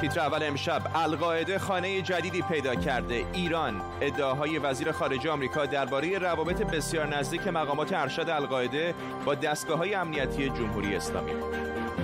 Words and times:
تیتر 0.00 0.20
اول 0.20 0.42
امشب. 0.42 0.82
القاعده 0.94 1.58
خانه 1.58 2.02
جدیدی 2.02 2.42
پیدا 2.42 2.74
کرده. 2.74 3.24
ایران. 3.32 3.82
ادعاهای 4.00 4.58
وزیر 4.58 4.92
خارجه 4.92 5.30
آمریکا 5.30 5.66
درباره 5.66 6.18
روابط 6.18 6.62
بسیار 6.62 7.06
نزدیک 7.06 7.48
مقامات 7.48 7.92
ارشد 7.92 8.30
القاعده 8.30 8.94
با 9.24 9.34
دستگاه 9.34 9.78
های 9.78 9.94
امنیتی 9.94 10.48
جمهوری 10.48 10.96
اسلامی. 10.96 11.32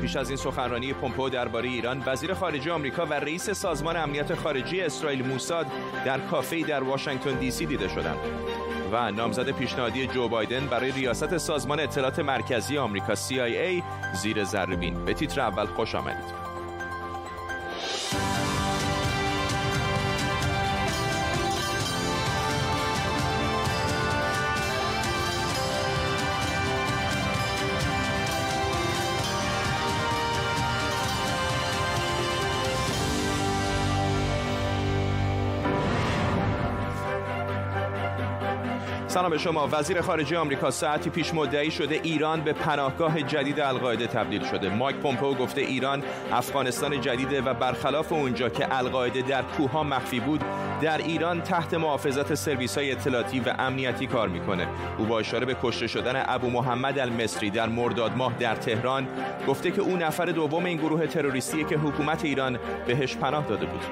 پیش 0.01 0.17
از 0.17 0.29
این 0.29 0.37
سخنرانی 0.37 0.93
پومپو 0.93 1.29
درباره 1.29 1.69
ایران 1.69 2.03
وزیر 2.07 2.35
خارجه 2.35 2.72
آمریکا 2.72 3.07
و 3.07 3.12
رئیس 3.12 3.51
سازمان 3.51 3.97
امنیت 3.97 4.35
خارجی 4.35 4.81
اسرائیل 4.81 5.27
موساد 5.27 5.67
در 6.05 6.21
کافه 6.21 6.63
در 6.63 6.83
واشنگتن 6.83 7.35
دی 7.35 7.51
سی 7.51 7.67
دیده 7.67 7.89
شدند. 7.89 8.19
و 8.93 9.11
نامزد 9.11 9.51
پیشنهادی 9.51 10.07
جو 10.07 10.29
بایدن 10.29 10.67
برای 10.67 10.93
ریاست 10.93 11.37
سازمان 11.37 11.81
اطلاعات 11.81 12.19
مرکزی 12.19 12.79
آمریکا 12.79 13.15
CIA 13.15 13.83
زیر 14.15 14.45
ذرهبین 14.45 15.05
به 15.05 15.15
تیتر 15.15 15.41
اول 15.41 15.67
خوش 15.67 15.95
آمدید. 15.95 16.44
سلام 39.14 39.30
به 39.30 39.38
شما. 39.38 39.68
وزیر 39.73 40.00
خارجه 40.00 40.38
آمریکا 40.38 40.70
ساعتی 40.70 41.10
پیش 41.10 41.34
مدعی 41.34 41.70
شده 41.70 42.00
ایران 42.02 42.41
به 42.41 42.52
پناهگاه 42.52 43.23
جدید 43.23 43.60
القاعده 43.60 44.06
تبدیل 44.06 44.45
شده. 44.45 44.68
مایک 44.68 44.96
پومپو 44.96 45.34
گفته 45.34 45.60
ایران 45.60 46.02
افغانستان 46.32 47.00
جدیده 47.00 47.42
و 47.42 47.54
برخلاف 47.54 48.12
اونجا 48.12 48.48
که 48.48 48.78
القاعده 48.78 49.23
در 49.23 49.42
کوهها 49.42 49.82
مخفی 49.82 50.20
بود 50.20 50.40
در 50.83 50.99
ایران 50.99 51.43
تحت 51.43 51.74
محافظت 51.74 52.35
سرویس 52.35 52.79
های 52.79 52.93
اطلاعاتی 52.93 53.40
و 53.40 53.54
امنیتی 53.59 54.07
کار 54.07 54.29
می‌کنه. 54.29 54.66
او 54.99 55.04
با 55.04 55.21
اشاره 55.21 55.46
به 55.46 55.57
کشته 55.62 55.87
شدن 55.87 56.23
ابو 56.26 56.51
محمد 56.51 56.99
المصری 56.99 57.51
در 57.51 57.68
مرداد 57.68 58.16
ماه 58.16 58.32
در 58.38 58.54
تهران 58.54 59.09
گفته 59.49 59.71
که 59.71 59.80
او 59.80 59.96
نفر 59.96 60.24
دوم 60.24 60.65
این 60.65 60.76
گروه 60.76 61.07
تروریستی 61.07 61.65
که 61.65 61.76
حکومت 61.76 62.24
ایران 62.24 62.59
بهش 62.87 63.16
پناه 63.16 63.46
داده 63.46 63.66
بود. 63.66 63.82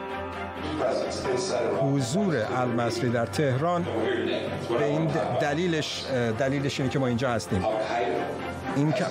حضور 1.80 2.36
المصری 2.56 3.10
در 3.10 3.26
تهران 3.26 3.86
به 4.78 4.84
این 4.84 5.10
دلیلش 5.40 6.04
دلیلش 6.38 6.80
اینه 6.80 6.92
که 6.92 6.98
ما 6.98 7.06
اینجا 7.06 7.30
هستیم. 7.30 7.64
این 8.76 8.92
که 8.92 9.04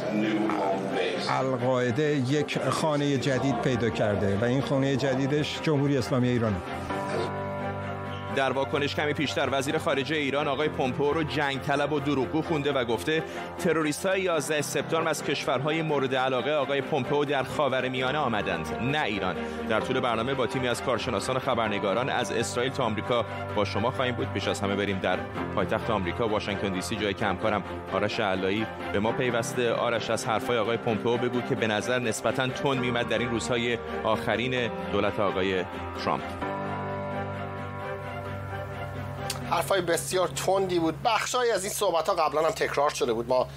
القاعده 1.30 2.16
یک 2.30 2.60
خانه 2.70 3.18
جدید 3.18 3.62
پیدا 3.62 3.90
کرده 3.90 4.38
و 4.42 4.44
این 4.44 4.62
خانه 4.62 4.96
جدیدش 4.96 5.60
جمهوری 5.62 5.98
اسلامی 5.98 6.28
ایرانه. 6.30 6.56
در 8.36 8.52
واکنش 8.52 8.96
کمی 8.96 9.14
پیشتر 9.14 9.50
وزیر 9.52 9.78
خارجه 9.78 10.16
ایران 10.16 10.48
آقای 10.48 10.70
پومپو 10.70 11.14
رو 11.14 11.24
جنگ 11.24 11.62
طلب 11.62 11.94
و 11.94 12.00
دروغگو 12.00 12.42
خونده 12.42 12.72
و 12.72 12.86
گفته 12.86 13.24
تروریست 13.60 14.06
های 14.06 14.22
11 14.22 14.62
سپتامبر 14.62 15.10
از 15.10 15.24
کشورهای 15.24 15.82
مورد 15.82 16.16
علاقه 16.16 16.52
آقای 16.52 16.82
پومپو 16.82 17.26
در 17.26 17.44
خاورمیانه 17.44 18.18
آمدند 18.18 18.78
نه 18.82 19.04
ایران. 19.04 19.36
در 19.70 19.80
طول 19.80 20.00
برنامه 20.00 20.34
با 20.34 20.48
تیمی 20.48 20.68
از 20.68 20.84
کارشناسان 20.84 21.40
خبرنگاران 21.40 22.10
از 22.10 22.32
اسرائیل 22.32 22.72
تا 22.72 22.84
آمریکا. 22.84 23.26
با 23.56 23.66
شما 23.66 23.92
خواهیم 23.92 24.16
بود. 24.16 24.34
پیش 24.34 24.48
از 24.48 24.62
همه 24.62 24.76
بریم 24.76 25.00
در 25.00 25.18
پایتخت 25.56 25.90
آمریکا 25.90 26.28
واشنگتن 26.28 26.74
دی 26.74 26.82
سی 26.82 26.96
جای 26.96 27.14
کمکارم 27.14 27.64
آرش 27.94 28.20
علایی 28.20 28.66
به 28.94 29.00
ما 29.00 29.12
پیوسته. 29.12 29.72
آرش 29.74 30.10
از 30.10 30.28
حرفای 30.28 30.58
آقای 30.58 30.78
پومپو 30.78 31.18
بگو 31.18 31.42
که 31.42 31.56
به 31.56 31.68
نظر 31.68 32.00
نسبتا 32.00 32.48
تند 32.48 32.80
میمد 32.80 33.10
در 33.10 33.18
این 33.18 33.30
روزهای 33.30 33.78
آخرین 34.04 34.70
دولت 34.92 35.20
آقای 35.20 35.64
ترامپ. 36.04 36.61
حرفای 39.52 39.82
بسیار 39.82 40.28
تندی 40.28 40.80
بود. 40.80 41.04
بخشهایی 41.04 41.52
از 41.52 41.64
این 41.64 41.74
صحبت 41.74 42.10
ها 42.10 42.16
قبلا 42.16 42.42
هم 42.42 42.52
تکرار 42.52 42.90
شده 42.90 43.14
بود. 43.14 43.28
ما 43.28 43.48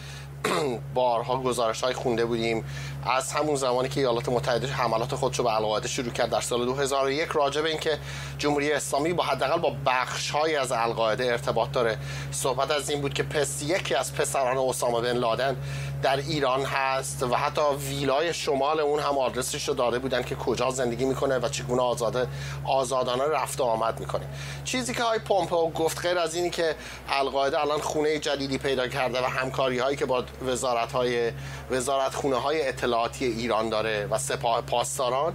بارها 0.95 1.37
گزارش 1.37 1.85
های 1.85 1.95
خونده 1.95 2.25
بودیم. 2.25 2.65
از 3.07 3.33
همون 3.33 3.57
زمانی 3.57 3.89
که 3.89 4.01
ایالات 4.01 4.29
متحده 4.29 4.67
حملات 4.67 5.15
خودشو 5.15 5.43
به 5.43 5.55
القاعده 5.55 5.89
شروع 5.89 6.11
کرد 6.11 6.31
در 6.31 6.41
سال 6.41 6.65
2001 6.65 7.29
راجع 7.29 7.63
به 7.63 7.69
اینکه 7.69 7.99
جمهوری 8.39 8.73
اسلامی 8.73 9.13
با 9.13 9.25
حداقل 9.25 9.61
با 9.61 9.77
بخش 9.87 10.31
های 10.31 10.57
از 10.57 10.73
القاعده 10.73 11.25
ارتباط 11.25 11.73
داره. 11.73 11.99
صحبت 12.31 12.71
از 12.71 12.91
این 12.91 13.01
بود 13.01 13.15
که 13.15 13.23
پس 13.23 13.63
یکی 13.63 13.95
از 13.95 14.15
پسران 14.15 14.59
اسامه 14.59 15.01
بن 15.01 15.17
لادن 15.17 15.57
در 16.05 16.17
ایران 16.17 16.65
هست 16.65 17.23
و 17.23 17.35
حتی 17.35 17.61
ویلای 17.89 18.35
شمال 18.35 18.81
اون 18.81 19.01
هم 19.01 19.19
آدرسش 19.19 19.69
رو 19.69 19.75
داده 19.75 19.99
بودن 19.99 20.23
که 20.23 20.35
کجا 20.35 20.71
زندگی 20.71 21.05
می‌کنه 21.05 21.39
و 21.39 21.49
چگونه 21.49 21.83
آزاده 21.83 22.27
آزادانه 22.65 23.25
رفت 23.25 23.61
و 23.61 23.65
آمد 23.65 24.01
می‌کنه. 24.01 24.25
چیزی 24.65 24.95
که 24.95 25.03
های 25.03 25.19
پومپو 25.19 25.71
گفت 25.71 26.07
غیر 26.07 26.19
از 26.19 26.35
اینی 26.35 26.51
که 26.51 26.75
القاعده 27.09 27.61
الان 27.61 27.81
خونه 27.81 28.19
جدیدی 28.19 28.59
پیدا 28.59 28.89
کرده 28.89 29.23
و 29.23 29.25
همکاری 29.25 29.79
هایی 29.79 29.97
که 29.97 30.07
با 30.07 30.25
وزارت 30.47 30.93
های 30.93 31.33
وزارت 31.71 32.15
خونه 32.15 32.37
های 32.37 32.69
اطلاعاتی 32.69 33.25
ایران 33.25 33.69
داره 33.69 34.07
و 34.11 34.19
سپاه 34.19 34.61
پاسداران 34.61 35.35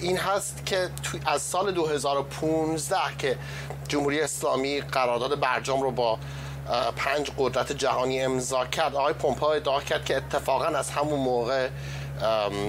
این 0.00 0.16
هست 0.16 0.66
که 0.66 0.88
از 1.26 1.42
سال 1.42 1.72
2015 1.72 2.96
که 3.18 3.38
جمهوری 3.88 4.20
اسلامی 4.20 4.80
قرارداد 4.80 5.40
برجام 5.40 5.82
رو 5.82 5.90
با 5.90 6.18
پنج 6.96 7.30
قدرت 7.38 7.72
جهانی 7.72 8.22
امضا 8.22 8.66
کرد. 8.66 8.94
آقای 8.94 9.12
پومپا 9.12 9.52
ادعا 9.52 9.80
کرد 9.80 10.04
که 10.04 10.16
اتفاقا 10.16 10.64
از 10.64 10.90
همون 10.90 11.20
موقع 11.20 11.68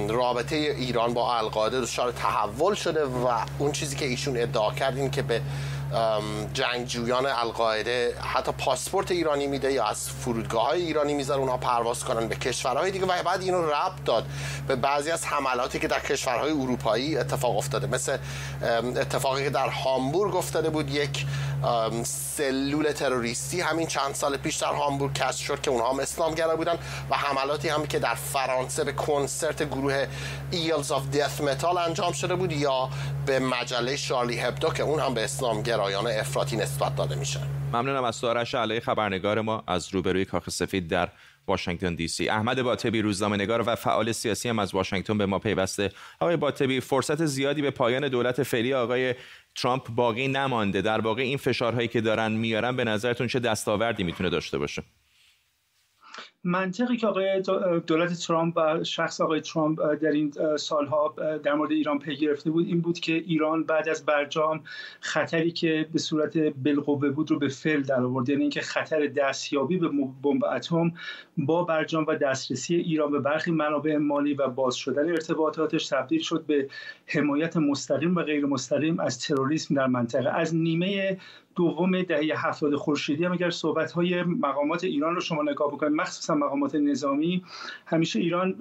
رابطه 0.09 0.55
ایران 0.55 1.13
با 1.13 1.37
القاعده 1.37 1.81
دچار 1.81 2.11
تحول 2.11 2.73
شده 2.73 3.05
و 3.05 3.27
اون 3.57 3.71
چیزی 3.71 3.95
که 3.95 4.05
ایشون 4.05 4.37
ادعا 4.37 4.71
کرد 4.71 4.97
این 4.97 5.11
که 5.11 5.21
به 5.21 5.41
جنگجویان 6.53 7.25
القاعده 7.25 8.15
حتی 8.21 8.51
پاسپورت 8.51 9.11
ایرانی 9.11 9.47
میده 9.47 9.73
یا 9.73 9.85
از 9.85 10.09
فرودگاه 10.09 10.65
های 10.65 10.81
ایرانی 10.81 11.13
می‌ذاره 11.13 11.39
اونها 11.39 11.57
پرواز 11.57 12.03
کنن 12.03 12.27
به 12.27 12.35
کشورهای 12.35 12.91
دیگه 12.91 13.05
و 13.05 13.23
بعد 13.25 13.41
اینو 13.41 13.61
ربط 13.61 14.03
داد 14.05 14.25
به 14.67 14.75
بعضی 14.75 15.11
از 15.11 15.25
حملاتی 15.25 15.79
که 15.79 15.87
در 15.87 15.99
کشورهای 15.99 16.51
اروپایی 16.51 17.17
اتفاق 17.17 17.57
افتاده. 17.57 17.87
مثل 17.87 18.17
اتفاقی 18.95 19.43
که 19.43 19.49
در 19.49 19.69
هامبورگ 19.69 20.35
افتاده 20.35 20.69
بود 20.69 20.89
یک 20.89 21.25
سلول 22.03 22.91
تروریستی 22.91 23.61
همین 23.61 23.87
چند 23.87 24.15
سال 24.15 24.37
پیش 24.37 24.55
در 24.55 24.67
هامبورگ 24.67 25.13
کشف 25.13 25.45
شد 25.45 25.61
که 25.61 25.71
اونها 25.71 25.93
هم 25.93 25.99
اسلامگرا 25.99 26.55
بودن 26.55 26.77
و 27.09 27.15
حملاتی 27.15 27.69
هم 27.69 27.85
که 27.85 27.99
در 27.99 28.15
فرانسه 28.15 28.83
به 28.83 28.91
کنسرت 28.91 29.63
گروه 29.63 30.07
Eagles 30.51 30.91
of 30.91 31.09
Death 31.09 31.41
Metal 31.41 31.77
انجام 31.77 32.11
شده 32.11 32.35
بود 32.35 32.51
یا 32.51 32.89
به 33.25 33.39
مجله 33.39 33.95
شارلی 33.95 34.39
هبدو 34.39 34.69
که 34.69 34.83
اون 34.83 34.99
هم 34.99 35.13
به 35.13 35.23
اسلامگرایان 35.23 36.07
افراطی 36.07 36.57
نسبت 36.57 36.95
داده 36.95 37.15
میشه. 37.15 37.39
ممنونم 37.73 38.03
از 38.03 38.15
آرش 38.15 38.55
علایی 38.55 38.79
خبرنگار 38.79 39.41
ما 39.41 39.63
از 39.67 39.89
روبروی 39.89 40.25
کاخ 40.25 40.49
سفید 40.49 40.87
در 40.87 41.09
واشنگتن 41.47 41.95
دی 41.95 42.07
سی. 42.07 42.29
احمد 42.29 42.61
باطبی 42.61 43.01
روزنامه 43.01 43.37
نگار 43.37 43.63
و 43.67 43.75
فعال 43.75 44.11
سیاسی 44.11 44.49
هم 44.49 44.59
از 44.59 44.73
واشنگتن 44.73 45.17
به 45.17 45.25
ما 45.25 45.39
پیوسته. 45.39 45.89
آقای 46.19 46.37
باطبی 46.37 46.79
فرصت 46.79 47.25
زیادی 47.25 47.61
به 47.61 47.71
پایان 47.71 48.07
دولت 48.07 48.43
فعلی 48.43 48.73
آقای 48.73 49.15
ترامپ 49.55 49.89
باقی 49.89 50.27
نمانده. 50.27 50.81
در 50.81 51.01
واقع 51.01 51.21
این 51.21 51.37
فشارهایی 51.37 51.87
که 51.87 52.01
دارن 52.01 52.31
میارن 52.31 52.75
به 52.75 52.83
نظرتون 52.83 53.27
چه 53.27 53.39
دستاوردی 53.39 54.03
می‌تونه 54.03 54.29
داشته 54.29 54.57
باشه؟ 54.57 54.83
منطقی 56.43 56.97
که 56.97 57.07
آقای 57.07 57.41
دولت 57.87 58.13
ترامپ 58.13 58.57
و 58.57 58.83
شخص 58.83 59.21
آقای 59.21 59.41
ترامپ 59.41 59.93
در 59.93 60.11
این 60.11 60.33
سالها 60.57 61.15
در 61.43 61.53
مورد 61.53 61.71
ایران 61.71 61.99
پی 61.99 62.15
گرفته 62.15 62.51
بود 62.51 62.67
این 62.67 62.81
بود 62.81 62.99
که 62.99 63.13
ایران 63.13 63.63
بعد 63.63 63.89
از 63.89 64.05
برجام 64.05 64.63
خطری 64.99 65.51
که 65.51 65.87
به 65.93 65.99
صورت 65.99 66.37
بالقوه 66.37 67.09
بود 67.09 67.31
رو 67.31 67.39
به 67.39 67.47
فعل 67.47 67.81
در 67.81 68.03
آورد. 68.03 68.29
یعنی 68.29 68.41
اینکه 68.41 68.61
خطر 68.61 69.07
دستیابی 69.07 69.77
به 69.77 69.89
بمب 70.23 70.45
اتم 70.45 70.91
با 71.37 71.63
برجام 71.63 72.05
و 72.07 72.15
دسترسی 72.15 72.75
ایران 72.75 73.11
به 73.11 73.19
برخی 73.19 73.51
منابع 73.51 73.97
مالی 73.97 74.33
و 74.33 74.47
باز 74.47 74.75
شدن 74.75 75.09
ارتباطاتش 75.09 75.87
تبدیل 75.87 76.21
شد 76.21 76.45
به 76.45 76.67
حمایت 77.05 77.57
مستقیم 77.57 78.15
و 78.15 78.21
غیر 78.21 78.45
مستقیم 78.45 78.99
از 78.99 79.19
تروریسم 79.19 79.75
در 79.75 79.87
منطقه. 79.87 80.29
از 80.29 80.55
نیمه 80.55 81.17
دوم 81.55 82.01
دهه 82.01 82.47
هفتاد 82.47 82.75
خورشیدی 82.75 83.25
هم 83.25 83.31
اگر 83.31 83.49
صحبت 83.49 83.91
های 83.91 84.23
مقامات 84.23 84.83
ایران 84.83 85.15
رو 85.15 85.21
شما 85.21 85.43
نگاه 85.43 85.71
بکنید 85.71 85.93
مخصوصا 85.93 86.35
مقامات 86.35 86.75
نظامی 86.75 87.43
همیشه 87.85 88.19
ایران 88.19 88.51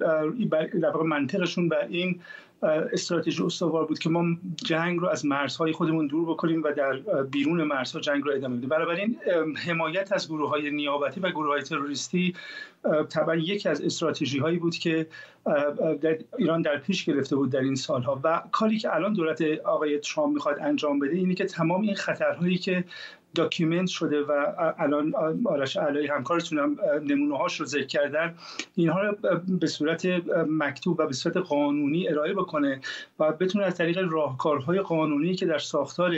در 0.81 0.93
منطقشون 1.05 1.67
و 1.67 1.73
این 1.89 2.19
استراتژی 2.63 3.43
استوار 3.43 3.85
بود 3.85 3.99
که 3.99 4.09
ما 4.09 4.25
جنگ 4.65 4.99
رو 4.99 5.07
از 5.07 5.25
مرزهای 5.25 5.71
خودمون 5.71 6.07
دور 6.07 6.25
بکنیم 6.29 6.63
و 6.63 6.71
در 6.71 6.93
بیرون 7.23 7.63
مرزها 7.63 7.99
جنگ 7.99 8.23
رو 8.23 8.31
ادامه 8.31 8.57
بدیم. 8.57 8.69
بنابراین 8.69 9.17
حمایت 9.65 10.11
از 10.11 10.27
گروه 10.27 10.49
های 10.49 10.71
نیابتی 10.71 11.19
و 11.19 11.29
گروه 11.29 11.47
های 11.47 11.61
تروریستی 11.61 12.35
طبعا 13.09 13.35
یکی 13.35 13.69
از 13.69 13.81
استراتژی 13.81 14.39
هایی 14.39 14.57
بود 14.57 14.75
که 14.75 15.07
در 16.01 16.17
ایران 16.37 16.61
در 16.61 16.77
پیش 16.77 17.05
گرفته 17.05 17.35
بود 17.35 17.51
در 17.51 17.59
این 17.59 17.75
سالها. 17.75 18.21
و 18.23 18.41
کاری 18.51 18.79
که 18.79 18.95
الان 18.95 19.13
دولت 19.13 19.41
آقای 19.65 19.99
ترامپ 19.99 20.33
می‌خواد 20.33 20.59
انجام 20.59 20.99
بده 20.99 21.15
اینه 21.15 21.33
که 21.33 21.45
تمام 21.45 21.81
این 21.81 21.95
خطرهایی 21.95 22.57
که 22.57 22.83
document 23.35 23.87
شده 23.87 24.21
و 24.21 24.31
الان 24.77 25.13
آرش 25.45 25.77
علایی 25.77 26.07
همکارتون 26.07 26.59
هم 26.59 26.77
نمونه 27.03 27.37
هاش 27.37 27.59
رو 27.59 27.65
ذکر 27.65 27.85
کردن 27.85 28.35
اینها 28.75 29.01
رو 29.01 29.15
به 29.47 29.67
صورت 29.67 30.05
مکتوب 30.47 30.99
و 30.99 31.07
به 31.07 31.13
صورت 31.13 31.37
قانونی 31.37 32.07
ارائه 32.07 32.33
بکنه 32.33 32.81
و 33.19 33.31
بتونه 33.31 33.65
از 33.65 33.75
طریق 33.75 33.99
راهکارهای 34.11 34.79
قانونی 34.79 35.35
که 35.35 35.45
در 35.45 35.57
ساختار 35.57 36.11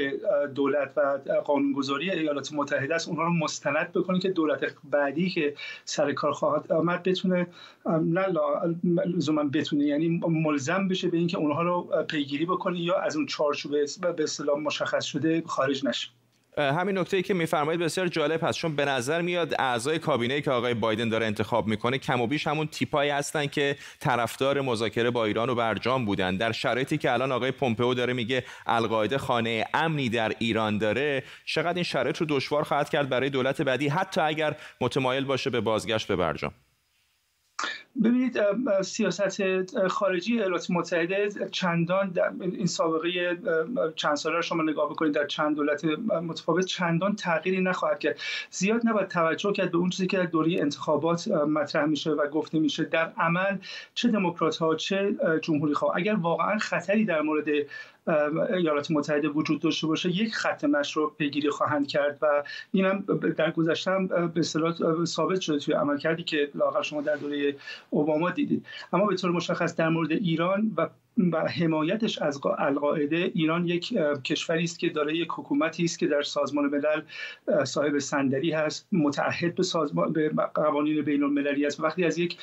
دولت 0.56 0.92
و 0.98 1.20
قانونگذاری 1.46 2.12
ایالات 2.12 2.54
متحده 2.54 2.96
است 2.96 3.08
اونها 3.08 3.24
رو 3.24 3.34
مستند 3.34 3.92
بکنه 3.92 4.20
که 4.20 4.30
دولت 4.30 4.76
بعدی 4.84 5.30
که 5.30 5.56
سر 5.86 6.14
کار 6.14 6.32
خواهد 6.32 6.72
آمد 6.72 7.04
بتونه 7.04 7.48
نه 7.86 8.26
لزوما 9.06 9.44
بتونه 9.44 9.84
یعنی 9.84 10.22
ملزم 10.28 10.88
بشه 10.88 11.08
به 11.08 11.18
اینکه 11.18 11.38
اونها 11.38 11.62
رو 11.62 12.04
پیگیری 12.08 12.46
بکنه 12.46 12.80
یا 12.80 13.00
از 13.00 13.16
اون 13.16 13.26
چارچوب 13.26 13.72
به 14.16 14.24
اصطلاح 14.24 14.60
مشخص 14.60 15.06
شده 15.06 15.44
خارج 15.46 15.86
نشه. 15.86 16.10
همین 16.58 16.98
نکته 16.98 17.18
ای 17.18 17.24
که 17.24 17.34
میفرمایید 17.34 17.82
بسیار 17.82 18.08
جالب 18.08 18.44
هست. 18.44 18.58
چون 18.58 18.76
به 18.76 18.86
نظر 18.86 19.22
میاد 19.22 19.56
اعضای 19.60 20.00
کابینه 20.00 20.42
که 20.42 20.52
آقای 20.52 20.74
بایدن 20.74 21.10
داره 21.10 21.26
انتخاب 21.26 21.68
می‌کنه 21.68 21.98
کم 21.98 22.22
و 22.22 22.28
بیش 22.28 22.48
همون 22.48 22.68
تیپایی 22.68 23.12
هستن 23.12 23.46
که 23.46 23.76
طرفدار 24.00 24.62
مذاکره 24.62 25.10
با 25.10 25.26
ایران 25.26 25.50
و 25.50 25.56
برجام 25.56 26.06
بودن. 26.06 26.38
در 26.38 26.52
شرایطی 26.52 26.98
که 26.98 27.14
الان 27.14 27.32
آقای 27.32 27.52
پومپئو 27.52 27.94
داره 27.94 28.14
میگه 28.14 28.44
القاعده 28.66 29.18
خانه 29.18 29.66
امنی 29.74 30.10
در 30.10 30.34
ایران 30.40 30.78
داره 30.78 31.24
چقدر 31.46 31.74
این 31.74 31.84
شرایط 31.84 32.18
رو 32.18 32.26
دشوار 32.30 32.64
خواهد 32.64 32.90
کرد 32.90 33.10
برای 33.10 33.30
دولت 33.30 33.62
بعدی 33.62 33.88
حتی 33.88 34.22
اگر 34.22 34.56
متمایل 34.82 35.26
باشه 35.26 35.50
به 35.50 35.62
بازگشت 35.62 36.08
به 36.08 36.16
برجام. 36.16 36.52
ببینید 38.04 38.40
سیاست 38.82 39.88
خارجی 39.88 40.34
ایالات 40.34 40.72
متحده 40.72 41.30
چندان 41.52 42.20
این 42.42 42.66
سابقه 42.66 43.38
چند 43.96 44.16
ساله 44.16 44.42
شما 44.42 44.64
نگاه 44.64 44.90
بکنید 44.90 45.14
در 45.14 45.28
چند 45.28 45.56
دولت 45.56 45.86
متفاوت 46.24 46.66
چندان 46.66 47.16
تغییری 47.16 47.62
نخواهد 47.62 48.00
کرد. 48.00 48.20
زیاد 48.50 48.88
نباید 48.88 49.08
توجه 49.08 49.52
کرد 49.52 49.72
به 49.72 49.78
اون 49.78 49.90
چیزی 49.90 50.08
که 50.08 50.18
در 50.18 50.26
دوره 50.26 50.58
انتخابات 50.60 51.28
مطرح 51.28 51.86
میشه 51.86 52.12
و 52.12 52.28
گفته 52.28 52.60
میشه. 52.60 52.84
در 52.84 53.12
عمل 53.18 53.58
چه 53.94 54.08
دموکرات 54.08 54.58
ها 54.58 54.76
چه 54.76 55.16
جمهوری 55.42 55.74
خواه 55.74 55.96
اگر 55.96 56.16
واقعا 56.16 56.58
خطری 56.58 57.06
در 57.06 57.22
مورد 57.22 57.46
ایالات 58.54 58.92
متحده 58.92 59.30
وجود 59.30 59.62
داشته 59.62 59.88
باشه 59.88 60.10
یک 60.10 60.36
خط 60.36 60.64
مش 60.64 60.98
رو 60.98 61.10
پیگیری 61.18 61.50
خواهند 61.50 61.88
کرد 61.88 62.18
و 62.22 62.44
اینم 62.72 63.00
در 63.38 63.52
گذشته 63.52 63.92
به 64.34 64.40
اصطلاح 64.40 65.06
ثابت 65.06 65.40
شده 65.42 65.60
توی 65.60 65.74
عملکردی 65.74 66.24
که 66.24 66.50
لاقل 66.56 66.82
شما 66.82 67.02
در 67.02 67.16
دوره 67.16 67.56
اوباما 67.90 68.30
دیدید. 68.30 68.66
اما 68.94 69.06
به 69.06 69.16
طور 69.16 69.32
مشخص 69.32 69.76
در 69.76 69.90
مورد 69.90 70.12
ایران 70.12 70.72
و 70.78 70.90
و 71.18 71.38
حمایتش 71.40 72.22
از 72.22 72.40
القاعده 72.60 73.32
ایران 73.34 73.68
یک 73.68 73.94
کشوری 74.24 74.64
است 74.64 74.80
که 74.80 74.90
دارای 74.90 75.18
یک 75.18 75.28
حکومتی 75.32 75.84
است 75.84 76.00
که 76.00 76.08
در 76.08 76.22
سازمان 76.22 76.66
ملل 76.66 77.02
صاحب 77.64 78.00
صندلی 78.00 78.52
هست 78.52 78.88
متعهد 78.92 79.56
به 79.56 79.64
سازمان 79.64 80.14
به 80.14 80.30
قوانین 80.54 81.02
بین 81.02 81.24
المللی 81.24 81.66
است. 81.66 81.80
وقتی 81.80 82.06
از 82.06 82.18
یک 82.18 82.38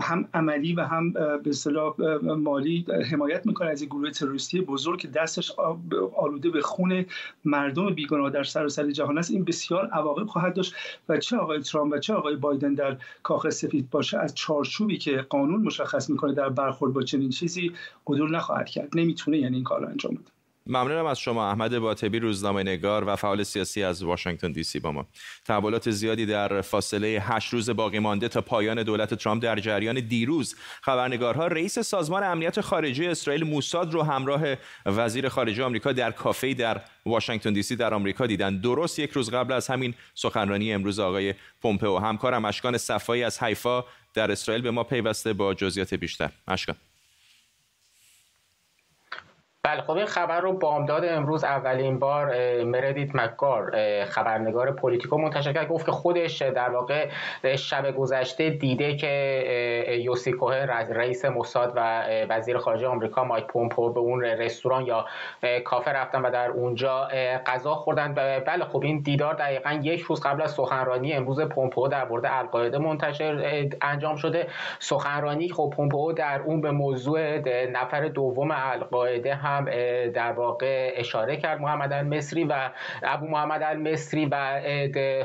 هم 0.00 0.28
عملی 0.34 0.72
و 0.72 0.80
هم 0.80 1.12
به 1.12 1.40
اصطلاح 1.46 1.94
مالی 2.22 2.86
حمایت 3.10 3.46
می‌کنه 3.46 3.70
از 3.70 3.82
یک 3.82 3.88
گروه 3.88 4.10
تروریستی 4.10 4.60
بزرگ 4.60 4.98
که 4.98 5.08
دستش 5.08 5.52
آلوده 6.16 6.50
به 6.50 6.60
خون 6.60 7.06
مردم 7.44 7.94
بیگناه 7.94 8.30
در 8.30 8.42
سراسر 8.42 8.82
سر 8.82 8.90
جهان 8.90 9.18
است. 9.18 9.30
این 9.30 9.44
بسیار 9.44 9.86
عواقب 9.86 10.26
خواهد 10.26 10.54
داشت 10.54 10.74
و 11.08 11.18
چه 11.18 11.36
آقای 11.36 11.60
ترامپ 11.60 11.92
و 11.92 11.98
چه 11.98 12.14
آقای 12.14 12.36
بایدن 12.36 12.74
در 12.74 12.96
کاخ 13.22 13.48
سفید 13.48 13.90
باشه 13.90 14.18
از 14.18 14.34
چارچوبی 14.34 14.98
که 14.98 15.16
قانون 15.16 15.60
مشخص 15.60 16.10
می‌کنه 16.10 16.32
در 16.32 16.48
برخورد 16.48 16.92
با 16.92 17.02
چنین 17.02 17.30
چیزی 17.30 17.72
قدور 18.06 18.30
نخواهد 18.30 18.68
کرد. 18.68 18.88
نمی‌تونه 18.94 19.38
یعنی 19.38 19.54
این 19.54 19.64
کار 19.64 19.80
رو 19.80 19.88
انجام 19.88 20.14
بده. 20.14 20.30
ممنونم 20.66 21.06
از 21.06 21.18
شما 21.18 21.48
احمد 21.48 21.78
باطبی 21.78 22.18
روزنامه 22.18 22.62
نگار 22.62 23.04
و 23.08 23.16
فعال 23.16 23.42
سیاسی 23.42 23.82
از 23.82 24.02
واشنگتن 24.02 24.52
دی 24.52 24.62
سی 24.62 24.80
با 24.80 24.92
ما. 24.92 25.06
تحولات 25.44 25.90
زیادی 25.90 26.26
در 26.26 26.60
فاصله 26.60 27.08
8 27.08 27.52
روز 27.52 27.70
باقی 27.70 27.98
مانده 27.98 28.28
تا 28.28 28.40
پایان 28.40 28.82
دولت 28.82 29.14
ترامپ 29.14 29.42
در 29.42 29.60
جریان 29.60 30.00
دیروز. 30.00 30.54
خبرنگارها 30.82 31.46
رئیس 31.46 31.78
سازمان 31.78 32.22
امنیت 32.22 32.60
خارجی 32.60 33.06
اسرائیل 33.06 33.44
موساد 33.44 33.92
رو 33.92 34.02
همراه 34.02 34.42
وزیر 34.86 35.28
خارجه 35.28 35.64
آمریکا 35.64 35.92
در 35.92 36.10
کافه 36.10 36.54
در 36.54 36.80
واشنگتن 37.06 37.52
دی 37.52 37.62
سی 37.62 37.76
در 37.76 37.94
آمریکا 37.94 38.26
دیدن. 38.26 38.60
درست 38.60 38.98
یک 38.98 39.10
روز 39.10 39.30
قبل 39.30 39.52
از 39.52 39.68
همین 39.68 39.94
سخنرانی 40.14 40.72
امروز 40.72 40.98
آقای 40.98 41.34
پومپئو. 41.62 41.98
همکارم 41.98 42.44
اشکان 42.44 42.78
صفایی 42.78 43.22
از 43.22 43.42
حیفا 43.42 43.84
در 44.14 44.32
اسرائیل 44.32 44.62
به 44.62 44.70
ما 44.70 44.84
پیوسته 44.84 45.32
با 45.32 45.54
جزئیات 45.54 45.94
بیشتر. 45.94 46.30
اشکان. 46.48 46.76
بله 49.62 49.82
خب 49.82 49.90
این 49.90 50.06
خبر 50.06 50.40
رو 50.40 50.52
بامداد 50.52 51.04
امروز 51.04 51.44
اولین 51.44 51.98
بار 51.98 52.26
مردیت 52.64 53.14
مکار 53.14 53.72
خبرنگار 54.04 54.72
پولیتیکو 54.72 55.18
منتشر 55.18 55.52
کرد. 55.52 55.68
گفت 55.68 55.86
که 55.86 55.92
خودش 55.92 56.42
در 56.42 56.70
واقع 56.70 57.08
شب 57.56 57.96
گذشته 57.96 58.50
دیده 58.50 58.96
که 58.96 59.98
یوسی 60.04 60.32
کوهن 60.32 60.68
رئیس 60.68 61.24
موساد 61.24 61.72
و 61.76 62.04
وزیر 62.28 62.58
خارجه 62.58 62.86
آمریکا 62.86 63.24
مایک 63.24 63.46
پومپو 63.46 63.92
به 63.92 64.00
اون 64.00 64.24
رستوران 64.24 64.86
یا 64.86 65.06
کافه 65.64 65.90
رفتن 65.90 66.22
و 66.22 66.30
در 66.30 66.50
اونجا 66.50 67.08
غذا 67.46 67.74
خوردن. 67.74 68.14
بله 68.46 68.64
خب 68.64 68.82
این 68.84 69.00
دیدار 69.00 69.34
دقیقا 69.34 69.80
یک 69.82 70.00
روز 70.00 70.20
قبل 70.20 70.42
از 70.42 70.50
سخنرانی 70.50 71.12
امروز 71.12 71.40
پومپو 71.40 71.88
در 71.88 72.08
مورد 72.08 72.26
القاعده 72.26 72.78
منتشر 72.78 73.68
انجام 73.82 74.16
شده. 74.16 74.46
سخنرانی 74.78 75.48
خب 75.48 75.72
پومپو 75.76 76.12
در 76.12 76.40
اون 76.44 76.60
به 76.60 76.70
موضوع 76.70 77.38
نفر 77.66 78.08
دوم 78.08 78.50
القاعده 78.50 79.49
هم 79.50 79.64
در 80.10 80.32
واقع 80.32 80.92
اشاره 80.96 81.36
کرد 81.36 81.60
محمد 81.60 81.92
المصری 81.92 82.44
و 82.44 82.70
ابو 83.02 83.26
محمد 83.26 83.62
المصری 83.62 84.26
و 84.26 84.60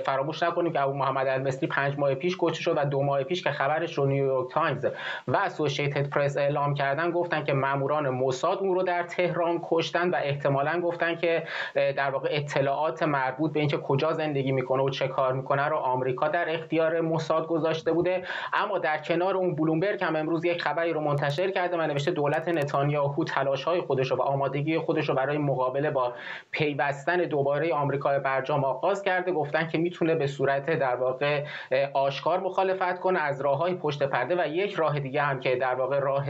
فراموش 0.06 0.44
نکنیم 0.44 0.74
که 0.74 0.82
ابو 0.82 0.94
محمد 0.94 1.28
المصری 1.28 1.68
پنج 1.68 2.00
ماه 2.00 2.16
پیش 2.16 2.38
کشته 2.40 2.62
شد 2.62 2.78
و 2.78 2.86
دو 2.86 3.04
ماه 3.04 3.24
پیش 3.24 3.44
که 3.44 3.52
خبرش 3.52 3.98
رو 3.98 4.06
نیویورک 4.06 4.52
تایمز 4.52 4.86
و 5.28 5.38
اسوسییتد 5.38 6.10
پرس 6.10 6.38
اعلام 6.38 6.74
کردن 6.74 7.12
گفتن 7.12 7.44
که 7.44 7.54
ماموران 7.54 8.10
موساد 8.10 8.58
اون 8.58 8.76
رو 8.76 8.84
در 8.84 9.04
تهران 9.04 9.62
کشتن 9.64 10.10
و 10.10 10.16
احتمالا 10.24 10.82
گفتن 10.82 11.16
که 11.16 11.44
در 11.76 12.10
واقع 12.10 12.30
اطلاعات 12.32 13.04
مربوط 13.04 13.54
به 13.54 13.60
اینکه 13.60 13.78
کجا 13.78 14.14
زندگی 14.14 14.52
می‌کنه 14.52 14.84
و 14.84 14.90
چه 14.90 15.08
کار 15.08 15.34
می‌کنه 15.34 15.66
رو 15.68 15.78
آمریکا 15.78 16.28
در 16.28 16.54
اختیار 16.54 17.02
موساد 17.02 17.48
گذاشته 17.48 17.92
بوده. 17.92 18.24
اما 18.54 18.80
در 18.80 18.98
کنار 18.98 19.38
اون 19.38 19.56
بلومبرگ 19.56 20.04
هم 20.04 20.16
امروز 20.16 20.46
یک 20.46 20.62
خبری 20.62 20.94
رو 20.94 21.02
منتشر 21.02 21.52
کرده 21.52 21.78
و 21.78 21.82
نوشته 21.82 22.12
دولت 22.12 22.48
نتانیاهو 22.48 23.24
تلاش 23.24 23.64
های 23.64 23.82
خودش 23.82 24.12
رو 24.16 24.22
آمادگی 24.22 24.78
خودش 24.78 25.10
رو 25.10 25.16
برای 25.16 25.38
مقابله 25.38 25.92
با 25.92 26.14
پیوستن 26.52 27.18
دوباره 27.18 27.74
آمریکا 27.74 28.20
برجام 28.20 28.64
آغاز 28.64 29.04
کرده. 29.04 29.32
گفتن 29.32 29.68
که 29.68 29.78
می‌تونه 29.78 30.16
به 30.16 30.28
صورت 30.28 30.80
در 30.80 30.96
واقع 30.96 31.46
آشکار 31.94 32.40
مخالفت 32.40 33.00
کنه. 33.00 33.20
از 33.20 33.42
راه 33.42 33.58
های 33.58 33.74
پشت 33.76 34.04
پرده 34.04 34.44
و 34.44 34.48
یک 34.48 34.74
راه 34.74 35.00
دیگه 35.00 35.22
هم 35.22 35.40
که 35.40 35.56
در 35.56 35.76
واقع 35.76 36.00
راه 36.00 36.26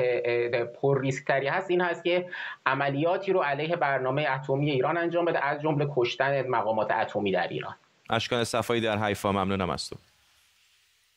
پر 0.81 1.01
ریسک 1.01 1.29
هست 1.29 1.71
این 1.71 1.81
هست 1.81 2.03
که 2.03 2.25
عملیاتی 2.65 3.33
رو 3.33 3.39
علیه 3.39 3.75
برنامه 3.75 4.27
اتمی 4.29 4.71
ایران 4.71 4.97
انجام 4.97 5.25
بده 5.25 5.45
از 5.45 5.61
جمله 5.61 5.87
کشتن 5.95 6.47
مقامات 6.47 6.91
اتمی 6.91 7.31
در 7.31 7.47
ایران. 7.47 7.75
اشکان 8.09 8.43
صفایی 8.43 8.81
در 8.81 8.97
حیفا 8.97 9.31
ممنونم 9.31 9.69
از 9.69 9.89
تو. 9.89 9.95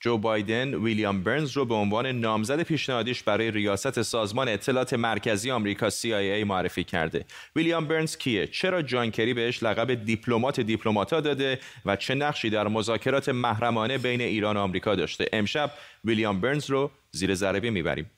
جو 0.00 0.18
بایدن 0.18 0.74
ویلیام 0.74 1.22
برنز 1.22 1.56
رو 1.56 1.64
به 1.64 1.74
عنوان 1.74 2.06
نامزد 2.06 2.62
پیشنهادیش 2.62 3.22
برای 3.22 3.50
ریاست 3.50 4.02
سازمان 4.02 4.48
اطلاعات 4.48 4.94
مرکزی 4.94 5.50
آمریکا 5.50 5.90
CIA 5.90 6.44
معرفی 6.46 6.84
کرده. 6.84 7.24
ویلیام 7.56 7.88
برنز 7.88 8.16
کیه؟ 8.16 8.46
چرا 8.46 8.82
جان 8.82 9.10
کری 9.10 9.34
بهش 9.34 9.62
لقب 9.62 10.04
دیپلمات 10.04 10.60
دیپلماتا 10.60 11.20
داده 11.20 11.58
و 11.86 11.96
چه 11.96 12.14
نقشی 12.14 12.50
در 12.50 12.68
مذاکرات 12.68 13.28
محرمانه 13.28 13.98
بین 13.98 14.20
ایران 14.20 14.56
و 14.56 14.60
آمریکا 14.60 14.94
داشته؟ 14.94 15.28
امشب 15.32 15.70
ویلیام 16.04 16.40
برنز 16.40 16.70
رو 16.70 16.90
زیر 17.10 17.34
ذره 17.34 17.70
می‌بریم. 17.70 18.10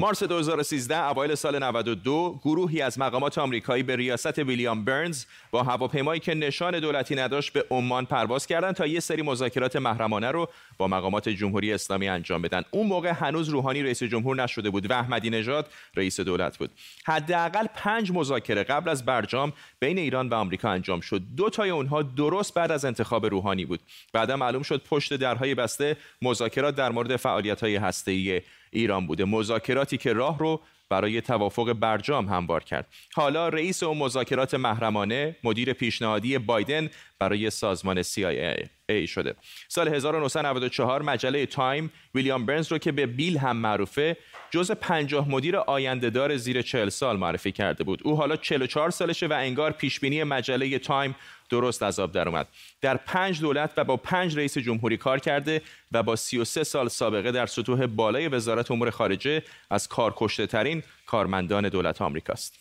مارس 0.00 0.22
2013 0.22 1.04
اوایل 1.04 1.34
سال 1.34 1.62
92 1.62 2.40
گروهی 2.42 2.82
از 2.82 2.98
مقامات 2.98 3.38
آمریکایی 3.38 3.82
به 3.82 3.96
ریاست 3.96 4.38
ویلیام 4.38 4.84
برنز 4.84 5.24
با 5.50 5.62
هواپیمایی 5.62 6.20
که 6.20 6.34
نشان 6.34 6.80
دولتی 6.80 7.14
نداشت 7.14 7.52
به 7.52 7.64
عمان 7.70 8.06
پرواز 8.06 8.46
کردند 8.46 8.74
تا 8.74 8.86
یه 8.86 9.00
سری 9.00 9.22
مذاکرات 9.22 9.76
محرمانه 9.76 10.30
رو 10.30 10.48
با 10.78 10.88
مقامات 10.88 11.28
جمهوری 11.28 11.72
اسلامی 11.72 12.08
انجام 12.08 12.42
بدن. 12.42 12.62
اون 12.70 12.86
موقع 12.86 13.08
هنوز 13.08 13.48
روحانی 13.48 13.82
رئیس 13.82 14.02
جمهور 14.02 14.42
نشده 14.42 14.70
بود 14.70 14.90
و 14.90 14.94
احمدی 14.94 15.30
نژاد 15.30 15.70
رئیس 15.96 16.20
دولت 16.20 16.58
بود. 16.58 16.70
حداقل 17.06 17.66
پنج 17.74 18.12
مذاکره 18.14 18.64
قبل 18.64 18.90
از 18.90 19.04
برجام 19.04 19.52
بین 19.80 19.98
ایران 19.98 20.28
و 20.28 20.34
آمریکا 20.34 20.70
انجام 20.70 21.00
شد. 21.00 21.22
دو 21.36 21.50
تای 21.50 21.70
اونها 21.70 22.02
درست 22.02 22.54
بعد 22.54 22.72
از 22.72 22.84
انتخاب 22.84 23.26
روحانی 23.26 23.64
بود. 23.64 23.80
بعدا 24.12 24.36
معلوم 24.36 24.62
شد 24.62 24.82
پشت 24.90 25.14
درهای 25.14 25.54
بسته 25.54 25.96
مذاکرات 26.22 26.74
در 26.74 26.90
مورد 26.90 27.16
فعالیت‌های 27.16 27.76
هسته‌ای 27.76 28.42
ایران 28.70 29.06
بوده. 29.06 29.24
مذاکراتی 29.24 29.96
که 29.96 30.12
راه 30.12 30.38
رو 30.38 30.60
برای 30.90 31.20
توافق 31.20 31.72
برجام 31.72 32.26
هموار 32.28 32.64
کرد. 32.64 32.88
حالا 33.14 33.48
رئیس 33.48 33.82
اون 33.82 33.98
مذاکرات 33.98 34.54
محرمانه 34.54 35.36
مدیر 35.44 35.72
پیشنهادی 35.72 36.38
بایدن 36.38 36.88
برای 37.18 37.50
سازمان 37.50 38.02
CIA 38.02 38.77
NSA 38.88 39.08
شده. 39.08 39.34
سال 39.68 39.88
1994 39.88 41.02
مجله 41.02 41.46
تایم 41.46 41.90
ویلیام 42.14 42.46
برنز 42.46 42.72
رو 42.72 42.78
که 42.78 42.92
به 42.92 43.06
بیل 43.06 43.38
هم 43.38 43.56
معروفه 43.56 44.16
جز 44.50 44.70
50 44.70 45.28
مدیر 45.30 45.56
آینده 45.56 46.10
دار 46.10 46.36
زیر 46.36 46.62
40 46.62 46.88
سال 46.88 47.16
معرفی 47.16 47.52
کرده 47.52 47.84
بود. 47.84 48.00
او 48.04 48.16
حالا 48.16 48.36
44 48.36 48.90
سالشه 48.90 49.26
و 49.26 49.32
انگار 49.32 49.72
پیشبینی 49.72 50.24
مجله 50.24 50.78
تایم 50.78 51.16
درست 51.50 51.82
از 51.82 52.00
آب 52.00 52.12
در 52.12 52.28
اومد. 52.28 52.46
در 52.80 52.96
پنج 52.96 53.40
دولت 53.40 53.70
و 53.76 53.84
با 53.84 53.96
پنج 53.96 54.36
رئیس 54.36 54.58
جمهوری 54.58 54.96
کار 54.96 55.18
کرده 55.18 55.62
و 55.92 56.02
با 56.02 56.16
33 56.16 56.64
سال 56.64 56.88
سابقه 56.88 57.32
در 57.32 57.46
سطوح 57.46 57.86
بالای 57.86 58.28
وزارت 58.28 58.70
امور 58.70 58.90
خارجه 58.90 59.42
از 59.70 59.88
کارکشته 59.88 60.46
ترین 60.46 60.82
کارمندان 61.06 61.68
دولت 61.68 62.02
آمریکاست. 62.02 62.54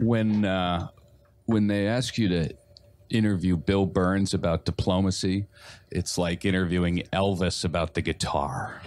When 0.00 0.44
uh, 0.44 0.88
when 1.46 1.66
they 1.68 1.86
ask 1.98 2.18
you 2.18 2.28
to 2.28 2.61
interview 3.12 3.56
Bill 3.56 3.86
Burns 3.86 4.34
about 4.34 4.64
diplomacy, 4.64 5.46
it's 5.90 6.18
like 6.18 6.44
interviewing 6.44 7.02
Elvis 7.12 7.64
about 7.64 7.94
the 7.94 8.02
guitar. 8.02 8.82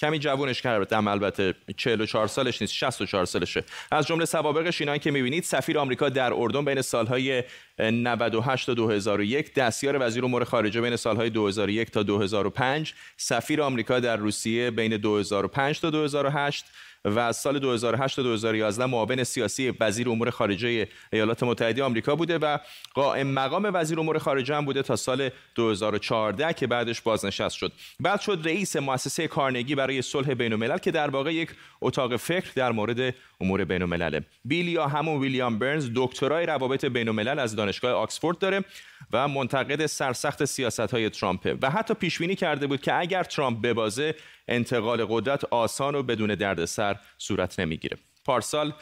کمی 0.00 0.18
جوونش 0.18 0.62
کردم 0.62 1.08
البته 1.08 1.54
44 1.76 2.26
سالش 2.26 2.62
نیست 2.62 2.74
64 2.74 3.24
سالشه 3.24 3.64
از 3.92 4.06
جمله 4.06 4.24
سوابقش 4.24 4.80
اینایی 4.80 5.00
که 5.00 5.10
می‌بینید 5.10 5.44
سفیر 5.44 5.78
آمریکا 5.78 6.08
در 6.08 6.32
اردن 6.32 6.64
بین 6.64 6.82
سالهای 6.82 7.42
98 7.78 8.66
تا 8.66 8.74
2001 8.74 9.54
دستیار 9.54 10.06
وزیر 10.06 10.24
امور 10.24 10.44
خارجه 10.44 10.80
بین 10.80 10.96
سالهای 10.96 11.30
2001 11.30 11.90
تا 11.90 12.02
2005 12.02 12.94
سفیر 13.16 13.62
آمریکا 13.62 14.00
در 14.00 14.16
روسیه 14.16 14.70
بین 14.70 14.96
2005 14.96 15.80
تا 15.80 15.90
2008 15.90 16.64
و 17.04 17.18
از 17.18 17.36
سال 17.36 17.58
2008 17.58 18.16
تا 18.16 18.22
2011 18.22 18.86
معاون 18.86 19.24
سیاسی 19.24 19.72
وزیر 19.80 20.08
امور 20.08 20.30
خارجه 20.30 20.88
ایالات 21.12 21.42
متحده 21.42 21.82
آمریکا 21.82 22.16
بوده 22.16 22.38
و 22.38 22.58
قائم 22.94 23.26
مقام 23.26 23.70
وزیر 23.74 24.00
امور 24.00 24.18
خارجه 24.18 24.56
هم 24.56 24.64
بوده 24.64 24.82
تا 24.82 24.96
سال 24.96 25.30
2014 25.54 26.52
که 26.52 26.66
بعدش 26.66 27.00
بازنشست 27.00 27.56
شد. 27.56 27.72
بعد 28.00 28.20
شد 28.20 28.40
رئیس 28.44 28.76
مؤسسه 28.76 29.28
کارنگی 29.28 29.74
برای 29.74 30.02
صلح 30.02 30.34
بین 30.34 30.52
الملل 30.52 30.78
که 30.78 30.90
در 30.90 31.10
واقع 31.10 31.34
یک 31.34 31.50
اتاق 31.80 32.16
فکر 32.16 32.50
در 32.54 32.72
مورد 32.72 33.14
امور 33.40 33.64
بین 33.64 33.82
الملل 33.82 34.20
بیل 34.44 34.68
یا 34.68 34.86
همون 34.86 35.20
ویلیام 35.20 35.58
برنز 35.58 35.90
دکترای 35.94 36.46
روابط 36.46 36.84
بین 36.84 37.08
الملل 37.08 37.38
از 37.38 37.56
دانشگاه 37.56 37.92
آکسفورد 37.92 38.38
داره. 38.38 38.64
و 39.12 39.28
منتقد 39.28 39.86
سرسخت 39.86 40.44
سیاست 40.44 40.80
های 40.80 41.10
ترامپه. 41.10 41.56
و 41.62 41.70
حتی 41.70 41.94
پیش 41.94 42.18
بینی 42.18 42.34
کرده 42.34 42.66
بود 42.66 42.80
که 42.80 42.94
اگر 42.94 43.24
ترامپ 43.24 43.62
ببازه 43.62 44.14
انتقال 44.48 45.06
قدرت 45.08 45.44
آسان 45.44 45.94
و 45.94 46.02
بدون 46.02 46.34
دردسر 46.34 46.96
صورت 47.18 47.60
نمی‌گیره. 47.60 47.96
پارسال 48.24 48.72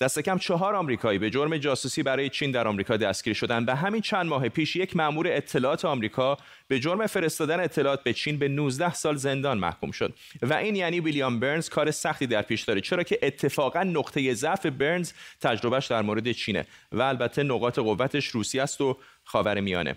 دست 0.00 0.18
کم 0.18 0.38
چهار 0.38 0.74
آمریکایی 0.74 1.18
به 1.18 1.30
جرم 1.30 1.56
جاسوسی 1.56 2.02
برای 2.02 2.28
چین 2.28 2.50
در 2.50 2.68
آمریکا 2.68 2.96
دستگیر 2.96 3.34
شدند 3.34 3.68
و 3.68 3.74
همین 3.74 4.00
چند 4.00 4.26
ماه 4.26 4.48
پیش 4.48 4.76
یک 4.76 4.96
مأمور 4.96 5.26
اطلاعات 5.28 5.84
آمریکا 5.84 6.36
به 6.68 6.80
جرم 6.80 7.06
فرستادن 7.06 7.60
اطلاعات 7.60 8.02
به 8.02 8.12
چین 8.12 8.38
به 8.38 8.48
19 8.48 8.94
سال 8.94 9.16
زندان 9.16 9.58
محکوم 9.58 9.90
شد. 9.90 10.14
و 10.42 10.54
این 10.54 10.76
یعنی 10.76 11.00
ویلیام 11.00 11.40
برنز 11.40 11.68
کار 11.68 11.90
سختی 11.90 12.26
در 12.26 12.42
پیش 12.42 12.62
داره 12.62 12.80
چرا 12.80 13.02
که 13.02 13.18
اتفاقا 13.22 13.82
نقطه 13.82 14.34
ضعف 14.34 14.66
برنز 14.66 15.12
تجربهش 15.40 15.86
در 15.86 16.02
مورد 16.02 16.32
چینه 16.32 16.66
و 16.92 17.02
البته 17.02 17.42
نقاط 17.42 17.78
قوتش 17.78 18.26
روسیه 18.26 18.62
است 18.62 18.80
و 18.80 18.98
خاورمیانه 19.24 19.96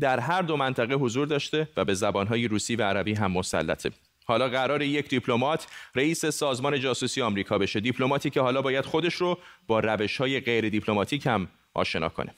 در 0.00 0.20
هر 0.20 0.42
دو 0.42 0.56
منطقه 0.56 0.94
حضور 0.94 1.26
داشته 1.26 1.68
و 1.76 1.84
به 1.84 1.94
زبانهای 1.94 2.48
روسی 2.48 2.76
و 2.76 2.82
عربی 2.82 3.14
هم 3.14 3.32
مسلطه. 3.32 3.90
حالا 4.24 4.48
قرار 4.48 4.82
یک 4.82 5.08
دیپلمات 5.08 5.66
رئیس 5.94 6.26
سازمان 6.26 6.80
جاسوسی 6.80 7.22
آمریکا 7.22 7.58
بشه. 7.58 7.80
دیپلماتی 7.80 8.30
که 8.30 8.40
حالا 8.40 8.62
باید 8.62 8.84
خودش 8.84 9.14
رو 9.14 9.38
با 9.66 9.80
روش 9.80 10.16
های 10.16 10.40
غیر 10.40 10.68
دیپلماتیک 10.68 11.26
هم 11.26 11.48
آشنا 11.74 12.08
کنه. 12.08 12.34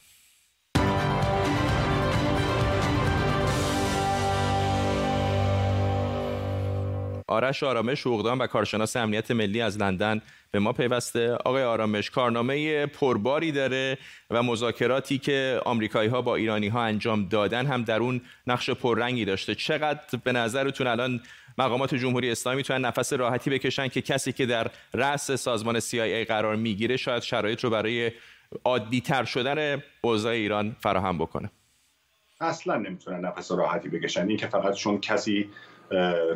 آرش 7.29 7.63
آرامش 7.63 8.01
حقوقدان 8.01 8.39
و 8.39 8.47
کارشناس 8.47 8.97
امنیت 8.97 9.31
ملی 9.31 9.61
از 9.61 9.79
لندن 9.79 10.23
به 10.51 10.59
ما 10.59 10.73
پیوسته. 10.73 11.33
آقای 11.33 11.65
آرامش 11.65 12.11
کارنامه 12.11 12.87
پرباری 12.87 13.53
داره 13.53 13.99
و 14.31 14.43
مذاکراتی 14.43 15.19
که 15.19 15.61
آمریکایی 15.65 16.09
ها 16.09 16.23
با 16.23 16.37
ایرانی 16.37 16.69
ها 16.69 16.83
انجام 16.83 17.29
دادن 17.29 17.67
هم 17.67 17.83
در 17.83 18.01
اون 18.01 18.21
نقش 18.47 18.71
پررنگی 18.71 19.25
داشته. 19.25 19.55
چقدر 19.55 20.19
به 20.25 20.33
نظرتون 20.33 20.87
الان 20.87 21.21
مقامات 21.59 21.95
جمهوری 21.95 22.31
اسلامی 22.31 22.57
می‌تونن 22.57 22.85
نفس 22.85 23.13
راحتی 23.13 23.51
بکشن 23.51 23.89
که 23.89 24.03
کسی 24.03 24.33
که 24.33 24.47
در 24.47 24.71
رأس 24.95 25.31
سازمان 25.31 25.81
CIA 25.81 26.27
قرار 26.29 26.57
می‌گیره 26.57 26.97
شاید 26.97 27.23
شرایط 27.23 27.65
رو 27.65 27.71
برای 27.71 28.13
عادی 28.65 29.01
تر 29.01 29.25
شدن 29.25 29.83
اوضاع 30.01 30.33
ایران 30.33 30.77
فراهم 30.81 31.19
بکنه. 31.19 31.51
اصلا 32.41 32.77
نمی‌تونن 32.77 33.25
نفس 33.25 33.53
راحتی 33.53 33.89
بکشن. 33.89 34.29
این 34.29 34.37
که 34.37 34.47
فقط 34.47 34.75
چون 34.75 35.01
کسی 35.01 35.51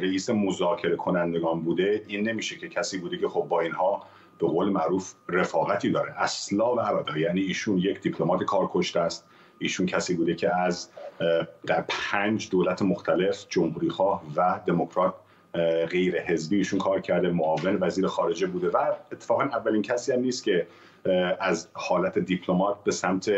رئیس 0.01 0.31
مذاکره 0.31 0.97
کنندگان 0.97 1.61
بوده 1.61 2.05
این 2.07 2.29
نمیشه 2.29 2.57
که 2.57 2.69
کسی 2.69 2.99
بوده 2.99 3.19
که 3.19 3.29
خب 3.29 3.47
با 3.49 3.61
اینها 3.61 4.07
به 4.39 4.47
قول 4.47 4.69
معروف 4.69 5.15
رفاقتی 5.29 5.91
داره. 5.91 6.15
اصلا 6.23 6.75
و 6.75 7.19
یعنی 7.19 7.41
ایشون 7.41 7.79
یک 7.79 8.01
دیپلمات 8.01 8.43
کارکشته 8.43 9.01
است. 9.01 9.27
ایشون 9.61 9.87
کسی 9.87 10.15
بوده 10.15 10.35
که 10.35 10.57
از 10.57 10.89
در 11.67 11.85
پنج 11.89 12.51
دولت 12.51 12.83
مختلف 12.83 13.47
جمهوری 13.49 13.91
خواه 13.91 14.23
و 14.37 14.61
دموکرات 14.67 15.15
غیر 15.91 16.21
حزبی 16.21 16.57
ایشون 16.57 16.79
کار 16.79 17.01
کرده 17.01 17.31
معاون 17.31 17.79
وزیر 17.81 18.07
خارجه 18.07 18.47
بوده 18.47 18.69
و 18.69 18.93
اتفاقا 19.13 19.43
اولین 19.43 19.83
کسی 19.83 20.13
هم 20.13 20.21
نیست 20.21 20.45
که 20.45 20.67
از 21.41 21.69
حالت 21.73 22.19
دیپلمات 22.19 22.85
به 22.85 22.91
سمت 22.91 23.31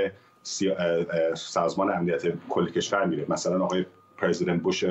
سازمان 1.35 1.93
امنیت 1.93 2.23
کل 2.49 2.71
کشور 2.71 3.05
میره. 3.05 3.27
مثلا 3.29 3.65
آقای 3.65 3.87
پرزیدنت 4.17 4.63
بوش 4.63 4.85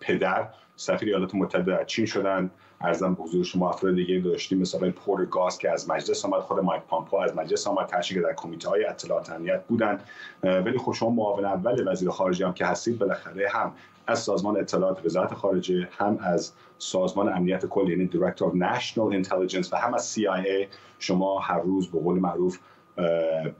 پدر 0.00 0.48
سفیر 0.76 1.08
ایالات 1.08 1.34
متحده 1.34 1.76
در 1.76 1.84
چین 1.84 2.06
شدن. 2.06 2.50
ارزم 2.80 3.14
به 3.14 3.22
حضور 3.22 3.44
شما 3.44 3.70
افراد 3.70 3.94
دیگه 3.94 4.20
داشتیم 4.20 4.58
مثل 4.58 4.76
آقای 4.76 4.90
پورتر 4.90 5.24
گاس 5.24 5.58
که 5.58 5.70
از 5.70 5.90
مجلس 5.90 6.24
آمد 6.24 6.40
خود 6.40 6.60
مایک 6.60 6.82
پامپو 6.82 7.16
از 7.16 7.36
مجلس 7.36 7.66
آمد 7.66 7.86
تشکیل 7.86 8.22
در 8.22 8.34
کمیته 8.34 8.68
های 8.68 8.84
اطلاعات 8.84 9.30
امنیت 9.30 9.64
بودن. 9.66 10.00
ولی 10.42 10.78
خب 10.78 10.92
شما 10.92 11.10
معاون 11.10 11.44
اول 11.44 11.88
وزیر 11.88 12.10
خارجه 12.10 12.46
هم 12.46 12.52
که 12.52 12.66
هستید 12.66 12.98
بالاخره 12.98 13.48
هم 13.48 13.72
از 14.06 14.18
سازمان 14.18 14.56
اطلاعات 14.56 15.06
وزارت 15.06 15.34
خارجه 15.34 15.88
هم 15.98 16.18
از 16.20 16.52
سازمان 16.78 17.28
امنیت 17.28 17.66
کل 17.66 17.88
یعنی 17.88 18.10
Director 18.12 18.42
of 18.42 18.54
National 18.54 19.24
Intelligence 19.24 19.72
و 19.72 19.76
هم 19.76 19.94
از 19.94 20.18
CIA 20.18 20.66
شما 20.98 21.38
هر 21.38 21.60
روز 21.60 21.90
به 21.90 21.98
قول 21.98 22.18
معروف 22.18 22.58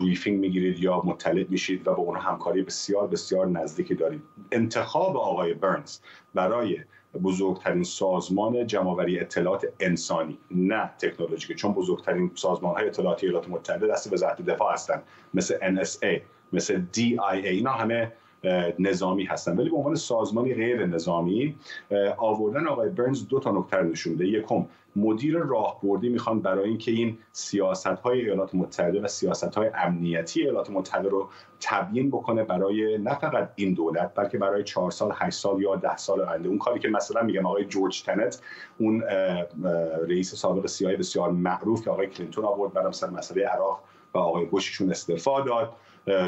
بریفینگ 0.00 0.40
می‌گیرید 0.40 0.78
یا 0.78 1.02
مطلع 1.04 1.44
میشید 1.48 1.88
و 1.88 1.94
با 1.94 2.02
اونها 2.02 2.30
همکاری 2.30 2.62
بسیار 2.62 3.06
بسیار 3.06 3.46
نزدیکی 3.46 3.94
دارید. 3.94 4.22
انتخاب 4.52 5.16
آقای 5.16 5.54
برنز 5.54 5.98
برای 6.34 6.78
بزرگترین 7.18 7.82
سازمان 7.82 8.66
جمعآوری 8.66 9.20
اطلاعات 9.20 9.66
انسانی 9.80 10.38
نه 10.50 10.90
تکنولوژیکی 10.98 11.54
چون 11.54 11.72
بزرگترین 11.72 12.30
سازمان 12.34 12.74
های 12.76 12.86
اطلاعاتی 12.86 13.26
ایالات 13.26 13.48
متحده 13.48 13.86
دست 13.86 14.12
وزارت 14.12 14.42
دفاع 14.42 14.72
هستند 14.72 15.02
مثل 15.34 15.82
NSA 15.84 16.20
مثل 16.52 16.82
DIA 16.96 17.32
اینا 17.44 17.70
همه 17.70 18.12
نظامی 18.78 19.24
هستن. 19.24 19.56
ولی 19.56 19.70
به 19.70 19.76
عنوان 19.76 19.94
سازمانی 19.94 20.54
غیر 20.54 20.86
نظامی 20.86 21.56
آوردن 22.16 22.66
آقای 22.66 22.88
برنز 22.88 23.28
دو 23.28 23.40
تا 23.40 23.50
نکته 23.50 23.82
نشون 23.82 24.20
یکم 24.20 24.66
مدیر 24.96 25.38
راهبردی 25.38 26.08
می‌خوان 26.08 26.40
برای 26.40 26.68
اینکه 26.68 26.90
این 26.90 27.18
سیاست 27.32 27.86
های 27.86 28.20
ایالات 28.20 28.54
متحده 28.54 29.00
و 29.00 29.06
سیاست 29.08 29.54
های 29.54 29.70
امنیتی 29.74 30.42
ایالات 30.42 30.70
متحده 30.70 31.08
رو 31.08 31.28
تبیین 31.60 32.10
بکنه 32.10 32.44
برای 32.44 32.98
نه 32.98 33.14
فقط 33.14 33.52
این 33.54 33.74
دولت 33.74 34.12
بلکه 34.14 34.38
برای 34.38 34.64
چهار 34.64 34.90
سال 34.90 35.12
هشت 35.14 35.38
سال 35.38 35.62
یا 35.62 35.76
ده 35.76 35.96
سال 35.96 36.20
آینده. 36.20 36.48
اون 36.48 36.58
کاری 36.58 36.80
که 36.80 36.88
مثلا 36.88 37.22
میگم 37.22 37.46
آقای 37.46 37.64
جورج 37.64 38.02
تنت 38.02 38.40
اون 38.78 39.02
رئیس 40.08 40.34
سابق 40.34 40.66
سیای 40.66 40.96
بسیار 40.96 41.30
معروف 41.30 41.84
که 41.84 41.90
آقای 41.90 42.06
کلینتون 42.06 42.44
آورد 42.44 42.72
برام 42.72 42.92
سر 42.92 43.10
مسئله 43.10 43.46
عراق 43.46 43.80
و 44.14 44.18
آقای 44.18 44.44
بوششون 44.44 44.90
استعفا 44.90 45.40
داد. 45.40 45.72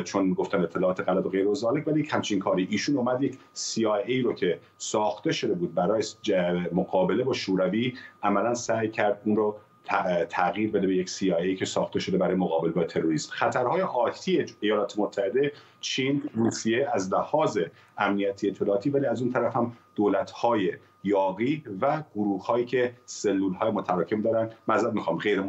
چون 0.04 0.34
گفتن 0.34 0.60
اطلاعات 0.60 1.00
غلط 1.00 1.26
و 1.26 1.28
غیر 1.28 1.48
و 1.48 1.54
ولی 1.86 2.08
همچین 2.10 2.38
کاری. 2.38 2.68
ایشون 2.70 2.96
اومد 2.96 3.22
یک 3.22 3.38
CIA 3.56 4.24
رو 4.24 4.32
که 4.32 4.60
ساخته 4.78 5.32
شده 5.32 5.54
بود 5.54 5.74
برای 5.74 6.02
مقابله 6.72 7.24
با 7.24 7.32
شوروی 7.32 7.94
عملا 8.22 8.54
سعی 8.54 8.88
کرد 8.88 9.22
اون 9.24 9.36
رو 9.36 9.56
تغییر 10.28 10.70
بده 10.70 10.86
به 10.86 10.96
یک 10.96 11.10
CIA 11.10 11.58
که 11.58 11.64
ساخته 11.64 12.00
شده 12.00 12.18
برای 12.18 12.34
مقابله 12.34 12.72
با 12.72 12.84
تروریسم. 12.84 13.30
خطرهای 13.32 13.82
آتی 13.82 14.46
ایالات 14.60 14.98
متحده 14.98 15.52
چین 15.80 16.22
روسیه 16.34 16.90
از 16.94 17.12
لحاظ 17.12 17.58
امنیتی 17.98 18.48
اطلاعاتی 18.48 18.90
ولی 18.90 19.06
از 19.06 19.22
اون 19.22 19.32
طرف 19.32 19.56
هم 19.56 19.72
دولت‌های 19.94 20.72
یاقی 21.04 21.64
و 21.80 22.02
گروه 22.14 22.46
هایی 22.46 22.64
که 22.64 22.94
سلول 23.04 23.54
های 23.54 23.70
متراکم 23.70 24.22
دارن. 24.22 24.50
معذرت 24.68 24.92
می‌خوام 24.92 25.18
غیر 25.18 25.42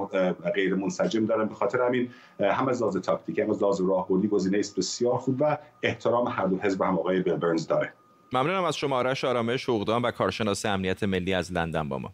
غیر 0.55 0.75
منسجم 0.75 1.25
دارن 1.25 1.47
به 1.47 1.55
خاطر 1.55 1.81
همین. 1.81 2.09
هم 2.39 2.67
از 2.67 2.81
لحاظ 2.81 2.97
تاکتیکی 2.97 3.41
هم 3.41 3.49
از 3.49 3.63
لحاظ 3.63 3.81
راهبردی 3.81 4.27
گزینه 4.27 4.57
است 4.57 4.77
بسیار 4.77 5.17
خوب 5.17 5.37
و 5.39 5.57
احترام 5.83 6.27
هر 6.27 6.45
دو 6.45 6.57
حزب 6.57 6.81
هم 6.81 6.99
آقای 6.99 7.19
بیل 7.19 7.35
برنز 7.35 7.67
داره. 7.67 7.93
ممنونم 8.33 8.63
از 8.63 8.77
شما 8.77 8.95
آرش 8.95 9.25
آرامش 9.25 9.63
حقوقدان 9.63 10.01
و 10.01 10.11
کارشناس 10.11 10.65
امنیت 10.65 11.03
ملی 11.03 11.33
از 11.33 11.53
لندن 11.53 11.89
با 11.89 11.97
ما. 11.97 12.13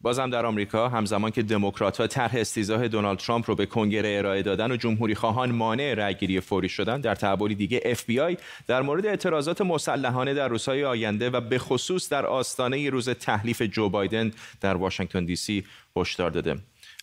بازم 0.00 0.30
در 0.30 0.46
آمریکا 0.46 0.88
همزمان 0.88 1.30
که 1.30 1.42
دموکرات‌ها 1.42 2.06
طرح 2.06 2.34
استیضاح 2.34 2.88
دونالد 2.88 3.18
ترامپ 3.18 3.44
رو 3.48 3.54
به 3.54 3.66
کنگره 3.66 4.18
ارائه 4.18 4.42
دادن 4.42 4.72
و 4.72 4.76
جمهوری 4.76 5.14
خواهان 5.14 5.52
مانع 5.52 5.94
رأیگیری 5.94 6.40
فوری 6.40 6.68
شدن 6.68 7.00
در 7.00 7.14
تحولی 7.14 7.54
دیگه 7.54 7.80
اف 7.84 8.04
بی 8.04 8.20
آی 8.20 8.36
در 8.66 8.82
مورد 8.82 9.06
اعتراضات 9.06 9.60
مسلحانه 9.60 10.34
در 10.34 10.48
روزهای 10.48 10.84
آینده 10.84 11.30
و 11.30 11.40
به 11.40 11.58
خصوص 11.58 12.08
در 12.08 12.26
آستانه 12.26 12.90
روز 12.90 13.08
تحلیف 13.08 13.62
جو 13.62 13.88
بایدن 13.88 14.32
در 14.60 14.76
واشنگتن 14.76 15.24
دی 15.24 15.36
سی 15.36 15.64
هشدار 15.96 16.30
داده. 16.30 16.56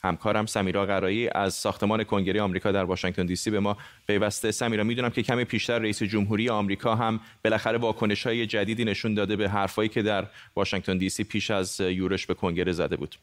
همکارم 0.05 0.45
سمیرا 0.45 0.85
قرایی 0.85 1.29
از 1.29 1.53
ساختمان 1.53 2.03
کنگره 2.03 2.41
آمریکا 2.41 2.71
در 2.71 2.83
واشنگتن 2.83 3.25
دی 3.25 3.35
سی 3.35 3.51
به 3.51 3.59
ما 3.59 3.77
پیوسته. 4.07 4.51
سمیرا 4.51 4.83
می‌دونم 4.83 5.09
که 5.09 5.23
کمی 5.23 5.43
پیشتر 5.43 5.79
رئیس 5.79 6.03
جمهوری 6.03 6.49
آمریکا 6.49 6.95
هم 6.95 7.19
بالاخره 7.43 7.77
واکنش 7.77 8.27
های 8.27 8.45
جدیدی 8.45 8.85
نشون 8.85 9.13
داده 9.13 9.35
به 9.35 9.49
حرفایی 9.49 9.89
که 9.89 10.01
در 10.01 10.25
واشنگتن 10.55 10.97
دی 10.97 11.09
سی 11.09 11.23
پیش 11.23 11.51
از 11.51 11.79
یورش 11.79 12.25
به 12.25 12.33
کنگره 12.33 12.71
زده 12.71 12.95
بود. 12.95 13.15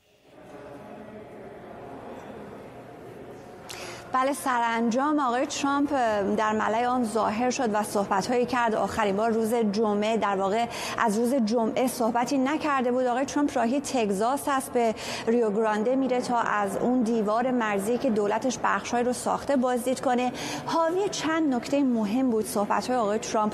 بله 4.12 4.33
سرانجام 4.33 5.19
آقای 5.19 5.47
ترامپ 5.47 5.92
در 6.37 6.52
ملای 6.52 6.85
آن 6.85 7.04
ظاهر 7.04 7.50
شد 7.50 7.75
و 7.75 7.83
صحبت 7.83 8.49
کرد. 8.49 8.75
آخرین 8.75 9.16
بار 9.16 9.31
روز 9.31 9.54
جمعه 9.54 10.16
در 10.16 10.37
واقع 10.37 10.66
از 10.99 11.19
روز 11.19 11.35
جمعه 11.35 11.87
صحبتی 11.87 12.38
نکرده 12.38 12.92
بود. 12.92 13.07
آقای 13.07 13.25
ترامپ 13.25 13.57
راهی 13.57 13.81
تگزاس 13.81 14.49
هست 14.49 14.73
به 14.73 14.95
ریو 15.26 15.50
گرانده 15.50 15.97
میره 15.97 16.21
تا 16.21 16.38
از 16.38 16.76
اون 16.76 17.02
دیوار 17.02 17.50
مرزی 17.50 17.99
که 17.99 18.11
دولتش 18.11 18.59
بخشای 18.64 19.02
رو 19.02 19.12
ساخته 19.12 19.57
بازدید 19.57 20.00
کنه. 20.00 20.33
حاوی 20.66 21.09
چند 21.09 21.54
نکته 21.54 21.83
مهم 21.83 22.31
بود 22.31 22.47
صحبت 22.47 22.87
های 22.87 22.97
آقای 22.97 23.19
ترامپ 23.19 23.52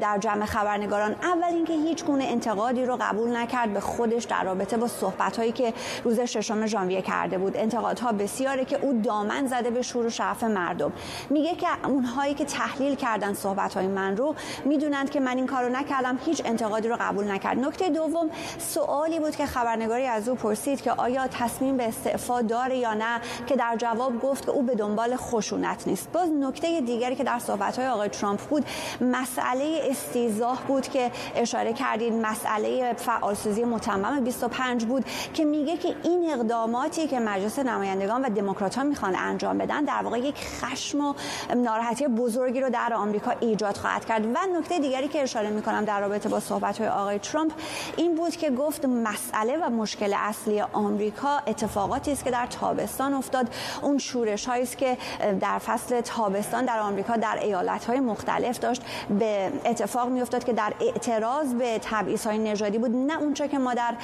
در 0.00 0.18
جمع 0.18 0.46
خبرنگاران. 0.46 1.12
اول 1.22 1.54
اینکه 1.54 1.72
هیچ 1.72 2.04
گونه 2.04 2.24
انتقادی 2.24 2.84
رو 2.84 2.98
قبول 3.00 3.36
نکرد 3.36 3.72
به 3.72 3.80
خودش 3.80 4.24
در 4.24 4.44
رابطه 4.44 4.76
با 4.76 4.88
صحبت 4.88 5.36
هایی 5.36 5.52
که 5.52 5.72
روز 6.04 6.20
ششم 6.20 6.66
ژانویه 6.66 7.02
کرده 7.02 7.38
بود. 7.38 7.56
انتقادها 7.56 8.12
بسیاره 8.12 8.64
که 8.64 8.78
او 8.82 9.00
دامن 9.04 9.46
زده 9.46 9.70
به 9.70 9.82
شور 9.94 10.06
و 10.06 10.10
شعف 10.10 10.44
مردم. 10.44 10.92
میگه 11.30 11.54
که 11.54 11.66
اونهایی 11.86 12.34
که 12.34 12.44
تحلیل 12.44 12.94
کردن 12.94 13.34
صحبت 13.34 13.74
های 13.74 13.86
من 13.86 14.16
رو 14.16 14.34
می‌دونند 14.64 15.10
که 15.10 15.20
من 15.20 15.36
این 15.36 15.46
کارو 15.46 15.68
نکردم 15.68 16.18
هیچ 16.24 16.42
انتقادی 16.44 16.88
رو 16.88 16.96
قبول 17.00 17.30
نکرد. 17.30 17.58
نکته 17.58 17.90
دوم 17.90 18.30
سوالی 18.58 19.20
بود 19.20 19.36
که 19.36 19.46
خبرنگاری 19.46 20.06
از 20.06 20.28
او 20.28 20.34
پرسید 20.34 20.82
که 20.82 20.92
آیا 20.92 21.28
تصمیم 21.28 21.76
به 21.76 21.88
استعفا 21.88 22.42
داره 22.42 22.76
یا 22.76 22.94
نه 22.94 23.20
که 23.46 23.56
در 23.56 23.76
جواب 23.78 24.20
گفت 24.20 24.44
که 24.46 24.50
او 24.50 24.62
به 24.62 24.74
دنبال 24.74 25.16
خشونت 25.16 25.88
نیست. 25.88 26.12
باز 26.12 26.28
نکته 26.32 26.80
دیگری 26.80 27.16
که 27.16 27.24
در 27.24 27.38
صحبت 27.38 27.78
های 27.78 27.86
آقای 27.88 28.08
ترامپ 28.08 28.40
بود 28.40 28.66
مسئله 29.00 29.80
استیزاه 29.90 30.62
بود 30.68 30.88
که 30.88 31.10
اشاره 31.36 31.72
کردید 31.72 32.12
مسئله 32.12 32.92
فعالسازی 32.92 33.64
متمم 33.64 34.24
25 34.24 34.84
بود 34.84 35.04
که 35.34 35.44
میگه 35.44 35.76
که 35.76 35.96
این 36.02 36.30
اقداماتی 36.30 37.06
که 37.06 37.20
مجلس 37.20 37.58
نمایندگان 37.58 38.22
و 38.22 38.28
دموکرات 38.28 38.74
ها 38.74 38.82
می‌خوان 38.82 39.16
انجام 39.16 39.58
بدن 39.58 39.83
در 39.84 40.02
واقع 40.02 40.18
یک 40.18 40.34
خشم 40.36 41.00
و 41.00 41.14
ناراحتی 41.56 42.08
بزرگی 42.08 42.60
رو 42.60 42.70
در 42.70 42.94
آمریکا 42.94 43.30
ایجاد 43.40 43.76
خواهد 43.76 44.04
کرد. 44.04 44.26
و 44.26 44.38
نکته 44.58 44.78
دیگری 44.78 45.08
که 45.08 45.22
اشاره 45.22 45.50
می 45.50 45.62
کنم 45.62 45.84
در 45.84 46.00
رابطه 46.00 46.28
با 46.28 46.40
صحبت 46.40 46.78
های 46.78 46.88
آقای 46.88 47.18
ترامپ 47.18 47.52
این 47.96 48.14
بود 48.14 48.36
که 48.36 48.50
گفت 48.50 48.84
مسئله 48.84 49.56
و 49.56 49.70
مشکل 49.70 50.14
اصلی 50.18 50.60
آمریکا 50.60 51.38
اتفاقاتی 51.46 52.12
است 52.12 52.24
که 52.24 52.30
در 52.30 52.46
تابستان 52.46 53.14
افتاد. 53.14 53.48
اون 53.82 53.98
شورش 53.98 54.46
هایی 54.46 54.62
است 54.62 54.78
که 54.78 54.96
در 55.40 55.58
فصل 55.58 56.00
تابستان 56.00 56.64
در 56.64 56.78
آمریکا 56.78 57.16
در 57.16 57.38
ایالت 57.42 57.84
های 57.84 58.00
مختلف 58.00 58.58
داشت. 58.58 58.82
به 59.18 59.52
اتفاق 59.64 60.08
می 60.08 60.20
افتاد 60.20 60.44
که 60.44 60.52
در 60.52 60.72
اعتراض 60.80 61.54
به 61.54 61.80
تبعیض 61.82 62.26
های 62.26 62.38
نژادی 62.38 62.78
بود. 62.78 62.90
نه 62.96 63.18
اونچه 63.18 63.48
که 63.48 63.58
ما 63.58 63.74
در 63.74 63.94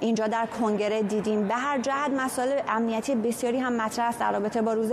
اینجا 0.00 0.26
در 0.26 0.46
کنگره 0.46 1.02
دیدیم. 1.02 1.48
به 1.48 1.54
هر 1.54 1.78
جهت 1.78 2.10
مسائل 2.10 2.60
امنیتی 2.68 3.14
بسیاری 3.14 3.58
هم 3.58 3.72
مطرح 3.72 4.08
است 4.08 4.18
در 4.18 4.32
رابطه 4.32 4.62
با 4.62 4.72
روز 4.72 4.92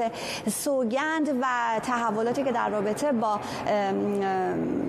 سوگند 0.49 1.29
و 1.41 1.45
تحولاتی 1.83 2.43
که 2.43 2.51
در 2.51 2.69
رابطه 2.69 3.11
با 3.11 3.39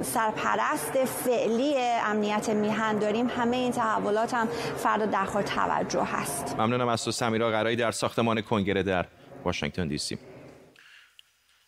سرپرست 0.03 1.05
فعلی 1.05 1.75
امنیت 2.05 2.49
میهن 2.49 2.99
داریم 2.99 3.27
همه 3.37 3.57
این 3.57 3.73
تحولات 3.73 4.35
هم 4.35 4.49
فردا 4.77 5.07
در 5.07 5.27
توجه 5.27 6.03
هست. 6.05 6.57
ممنونم 6.59 6.89
از 6.89 7.05
تو 7.05 7.11
سمیرا 7.11 7.51
قرایی 7.51 7.77
در 7.77 7.91
ساختمان 7.91 8.41
کنگره 8.41 8.83
در 8.83 9.07
واشنگتن 9.45 9.89
دی 9.89 9.99
سی 9.99 10.19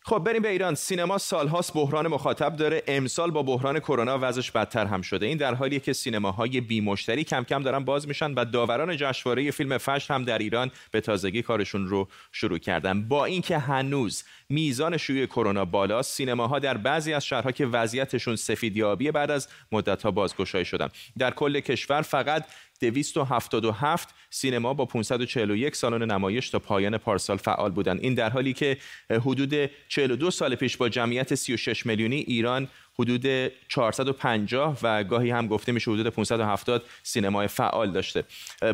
خب 0.09 0.19
بریم 0.19 0.43
به 0.43 0.49
ایران. 0.49 0.75
سینما 0.75 1.19
سالهاست 1.19 1.73
بحران 1.75 2.09
مخاطب 2.09 2.57
داره. 2.57 2.83
امسال 2.87 3.31
با 3.31 3.43
بحران 3.43 3.79
کرونا 3.79 4.19
وضعش 4.23 4.50
بدتر 4.50 4.87
هم 4.87 5.03
شده. 5.03 5.27
این 5.27 5.38
در 5.38 5.55
حالیه 5.55 5.81
که 5.81 5.93
سینماهای 5.93 6.61
بی 6.61 6.81
مشتری 6.81 7.25
کم 7.25 7.44
کم 7.44 7.62
دارن 7.62 7.85
باز 7.85 8.09
میشن 8.09 8.35
و 8.35 8.44
داوران 8.44 8.97
جشنواره 8.97 9.51
فیلم 9.51 9.79
فشت 9.79 10.11
هم 10.11 10.25
در 10.25 10.38
ایران 10.38 10.71
به 10.90 11.01
تازگی 11.01 11.42
کارشون 11.42 11.88
رو 11.88 12.09
شروع 12.33 12.59
کردن. 12.59 13.09
با 13.09 13.25
اینکه 13.25 13.59
هنوز 13.59 14.25
میزان 14.49 14.97
شیوع 14.97 15.27
کرونا 15.27 15.64
بالاست 15.64 16.12
سینماها 16.12 16.59
در 16.59 16.77
بعضی 16.77 17.12
از 17.12 17.27
شهرها 17.27 17.53
که 17.53 17.66
وضعیتشون 17.66 18.37
سفیدیابی 18.37 19.11
بعد 19.11 19.31
از 19.31 19.49
مدتها 19.73 20.11
بازگشایی 20.11 20.64
شدن. 20.64 20.88
در 21.18 21.31
کل 21.31 21.61
کشور 21.61 22.03
فقط 22.03 22.44
277 22.81 24.14
سینما 24.31 24.75
با 24.75 24.85
541 24.85 25.77
سالن 25.77 26.11
نمایش 26.11 26.51
تا 26.51 26.59
پایان 26.59 26.99
پارسال 26.99 27.37
فعال 27.37 27.71
بودند 27.71 28.01
این 28.01 28.14
در 28.14 28.31
حالی 28.31 28.53
که 28.53 28.77
حدود 29.11 29.71
42 29.88 30.31
سال 30.31 30.55
پیش 30.55 30.77
با 30.77 30.88
جمعیت 30.88 31.35
36 31.35 31.87
میلیونی 31.87 32.17
ایران 32.17 32.69
حدود 33.00 33.52
450 33.68 34.78
و 34.82 35.04
گاهی 35.04 35.30
هم 35.30 35.46
گفته 35.46 35.72
میشه 35.72 35.90
حدود 35.90 36.06
570 36.06 36.84
سینمای 37.02 37.48
فعال 37.48 37.92
داشته. 37.92 38.24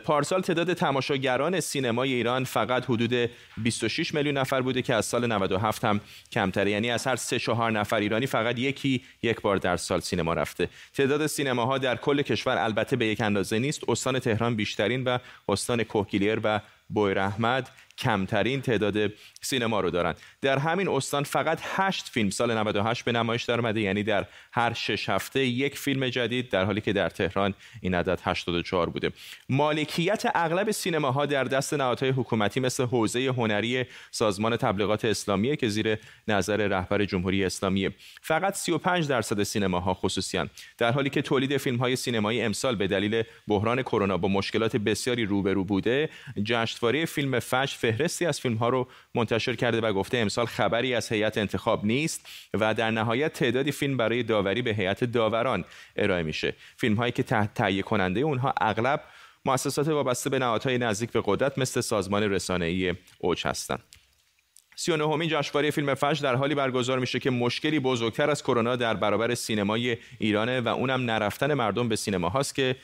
پارسال 0.04 0.40
تعداد 0.40 0.72
تماشاگران 0.72 1.60
سینمای 1.60 2.12
ایران 2.12 2.44
فقط 2.44 2.84
حدود 2.84 3.30
26 3.56 4.14
میلیون 4.14 4.38
نفر 4.38 4.60
بوده 4.60 4.82
که 4.82 4.94
از 4.94 5.06
سال 5.06 5.26
97 5.32 5.84
هم 5.84 6.00
کمتره. 6.32 6.70
یعنی 6.70 6.90
از 6.90 7.06
هر 7.06 7.16
3 7.16 7.38
4 7.38 7.70
نفر 7.70 7.96
ایرانی 7.96 8.26
فقط 8.26 8.58
یکی 8.58 9.02
یک 9.22 9.40
بار 9.40 9.56
در 9.56 9.76
سال 9.76 10.00
سینما 10.00 10.34
رفته. 10.34 10.68
تعداد 10.94 11.26
سینماها 11.26 11.78
در 11.78 11.96
کل 11.96 12.22
کشور 12.22 12.58
البته 12.58 12.96
به 12.96 13.06
یک 13.06 13.20
اندازه 13.20 13.58
نیست. 13.58 13.88
استان 13.88 14.18
تهران 14.18 14.56
بیشترین 14.56 15.04
و 15.04 15.18
استان 15.48 15.82
کوهگیلر 15.82 16.38
و 16.44 16.60
بویر 16.88 17.18
احمد 17.18 17.70
کمترین 17.98 18.60
تعداد 18.60 19.12
سینما 19.40 19.80
رو 19.80 19.90
دارن. 19.90 20.14
در 20.40 20.58
همین 20.58 20.88
استان 20.88 21.24
فقط 21.24 21.58
8 21.62 22.08
فیلم 22.08 22.30
سال 22.30 22.58
98 22.58 23.04
به 23.04 23.12
نمایش 23.12 23.42
در 23.42 23.58
اومده 23.60 23.80
یعنی 23.80 24.02
در 24.02 24.26
هر 24.52 24.72
شش 24.72 25.08
هفته 25.08 25.44
یک 25.44 25.78
فیلم 25.78 26.08
جدید 26.08 26.50
در 26.50 26.64
حالی 26.64 26.80
که 26.80 26.92
در 26.92 27.08
تهران 27.08 27.54
این 27.80 27.94
عدد 27.94 28.20
84 28.24 28.90
بوده. 28.90 29.10
مالکیت 29.48 30.22
اغلب 30.34 30.70
سینماها 30.70 31.26
در 31.26 31.44
دست 31.44 31.74
نهادهای 31.74 32.10
حکومتی 32.10 32.60
مثل 32.60 32.84
حوزه 32.84 33.26
هنری 33.26 33.84
سازمان 34.10 34.56
تبلیغات 34.56 35.04
اسلامی 35.04 35.56
که 35.56 35.68
زیر 35.68 35.98
نظر 36.28 36.56
رهبر 36.56 37.04
جمهوری 37.04 37.44
اسلامی 37.44 37.90
فقط 38.22 38.54
35 38.54 39.08
درصد 39.08 39.42
سینماها 39.42 39.94
خصوصیان. 39.94 40.50
در 40.78 40.92
حالی 40.92 41.10
که 41.10 41.22
تولید 41.22 41.56
فیلم 41.56 41.76
های 41.76 41.96
سینمایی 41.96 42.42
امسال 42.42 42.76
به 42.76 42.86
دلیل 42.86 43.22
بحران 43.48 43.82
کرونا 43.82 44.18
با 44.18 44.28
مشکلات 44.28 44.76
بسیاری 44.76 45.24
روبرو 45.24 45.64
بوده 45.64 46.08
جشنواره 46.74 47.04
فیلم 47.04 47.40
فش 47.40 47.76
فهرستی 47.76 48.26
از 48.26 48.40
فیلم 48.40 48.56
ها 48.56 48.68
رو 48.68 48.88
منتشر 49.14 49.54
کرده 49.54 49.80
و 49.80 49.92
گفته 49.92 50.18
امسال 50.18 50.46
خبری 50.46 50.94
از 50.94 51.12
هیئت 51.12 51.38
انتخاب 51.38 51.84
نیست 51.84 52.26
و 52.54 52.74
در 52.74 52.90
نهایت 52.90 53.32
تعدادی 53.32 53.72
فیلم 53.72 53.96
برای 53.96 54.22
داوری 54.22 54.62
به 54.62 54.70
هیئت 54.70 55.04
داوران 55.04 55.64
ارائه 55.96 56.22
میشه 56.22 56.54
فیلم 56.76 56.94
هایی 56.94 57.12
که 57.12 57.22
تحت 57.22 57.54
تهیه 57.54 57.82
کننده 57.82 58.20
اونها 58.20 58.54
اغلب 58.60 59.00
مؤسسات 59.44 59.88
وابسته 59.88 60.30
به 60.30 60.38
نهادهای 60.38 60.78
نزدیک 60.78 61.10
به 61.10 61.22
قدرت 61.24 61.58
مثل 61.58 61.80
سازمان 61.80 62.22
رسانه‌ای 62.22 62.94
اوج 63.18 63.46
هستند. 63.46 63.82
39 64.76 65.14
همین 65.14 65.28
جشنواره 65.28 65.70
فیلم 65.70 65.94
فجر 65.94 66.22
در 66.22 66.34
حالی 66.34 66.54
برگزار 66.54 66.98
میشه 66.98 67.18
که 67.18 67.30
مشکلی 67.30 67.80
بزرگتر 67.80 68.30
از 68.30 68.42
کرونا 68.42 68.76
در 68.76 68.94
برابر 68.94 69.34
سینمای 69.34 69.96
ایرانه 70.18 70.60
و 70.60 70.68
اونم 70.68 71.10
نرفتن 71.10 71.54
مردم 71.54 71.88
به 71.88 71.96
سینما 71.96 72.28
هاست 72.28 72.54
که 72.54 72.76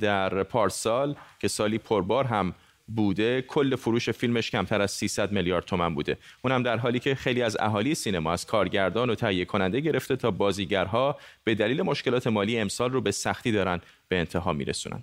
در 0.00 0.42
پارسال 0.42 1.16
که 1.40 1.48
سالی 1.48 1.78
پربار 1.78 2.24
هم 2.24 2.54
بوده 2.96 3.42
کل 3.42 3.76
فروش 3.76 4.10
فیلمش 4.10 4.50
کمتر 4.50 4.80
از 4.82 4.90
300 4.90 5.32
میلیارد 5.32 5.64
تومن 5.64 5.94
بوده. 5.94 6.18
اونم 6.42 6.62
در 6.62 6.76
حالی 6.76 6.98
که 6.98 7.14
خیلی 7.14 7.42
از 7.42 7.56
اهالی 7.60 7.94
سینما 7.94 8.32
از 8.32 8.46
کارگردان 8.46 9.10
و 9.10 9.14
تهیه 9.14 9.44
کننده 9.44 9.80
گرفته 9.80 10.16
تا 10.16 10.30
بازیگرها 10.30 11.18
به 11.44 11.54
دلیل 11.54 11.82
مشکلات 11.82 12.26
مالی 12.26 12.58
امسال 12.58 12.92
رو 12.92 13.00
به 13.00 13.10
سختی 13.10 13.52
دارن 13.52 13.80
به 14.08 14.18
انتها 14.18 14.52
میرسونن. 14.52 15.02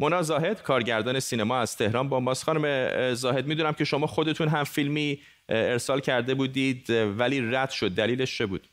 مونا 0.00 0.22
زاهد 0.22 0.62
کارگردان 0.62 1.20
سینما 1.20 1.58
از 1.58 1.76
تهران 1.76 2.08
با 2.08 2.20
ماست. 2.20 2.44
خانم 2.44 3.14
زاهد 3.14 3.46
می‌دونم 3.46 3.72
که 3.72 3.84
شما 3.84 4.06
خودتون 4.06 4.48
هم 4.48 4.64
فیلمی 4.64 5.20
ارسال 5.48 6.00
کرده 6.00 6.34
بودید 6.34 6.90
ولی 6.90 7.40
رد 7.40 7.70
شد 7.70 7.90
دلیلش 7.90 8.38
چه 8.38 8.46
بود؟ 8.46 8.68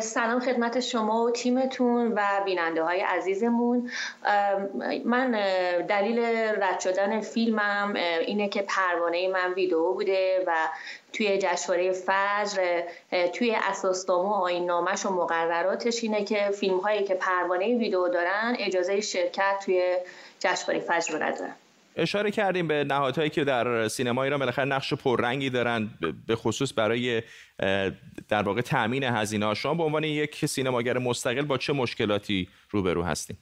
سلام 0.00 0.40
خدمت 0.40 0.80
شما 0.80 1.24
و 1.24 1.30
تیمتون 1.30 2.12
و 2.12 2.22
بیننده 2.44 2.82
های 2.82 3.00
عزیزمون 3.00 3.90
من 5.04 5.30
دلیل 5.88 6.18
رد 6.62 6.80
شدن 6.80 7.20
فیلمم 7.20 7.94
اینه 8.26 8.48
که 8.48 8.62
پروانه 8.62 9.28
من 9.28 9.52
ویدیو 9.52 9.92
بوده 9.92 10.44
و 10.46 10.68
توی 11.12 11.38
جشنواره 11.38 11.92
فجر 11.92 12.82
توی 13.32 13.54
اساسنامه 13.54 14.28
و 14.28 14.32
آیین 14.32 14.66
نامش 14.66 15.06
و 15.06 15.10
مقرراتش 15.10 16.02
اینه 16.02 16.24
که 16.24 16.50
فیلم 16.60 16.78
هایی 16.78 17.04
که 17.04 17.14
پروانه 17.14 17.66
ویدیو 17.66 18.08
دارن 18.08 18.56
اجازه 18.58 19.00
شرکت 19.00 19.58
توی 19.64 19.96
جشنواره 20.40 20.80
فجر 20.80 21.14
رو 21.14 21.22
ندارن. 21.22 21.54
اشاره 21.96 22.30
کردیم 22.30 22.68
به 22.68 22.84
نهادهایی 22.84 23.30
که 23.30 23.44
در 23.44 23.88
سینما 23.88 24.24
ایران 24.24 24.38
بالاخره 24.38 24.64
نقش 24.64 24.94
پررنگی 24.94 25.50
دارن 25.50 25.90
به 26.26 26.36
خصوص 26.36 26.72
برای 26.76 27.22
در 28.28 28.42
واقع 28.42 28.60
تامین 28.60 29.04
هزینه 29.04 29.54
شما 29.54 29.74
به 29.74 29.82
عنوان 29.82 30.04
یک 30.04 30.46
سینماگر 30.46 30.98
مستقل 30.98 31.42
با 31.42 31.58
چه 31.58 31.72
مشکلاتی 31.72 32.48
روبرو 32.70 33.02
هستیم؟ 33.02 33.38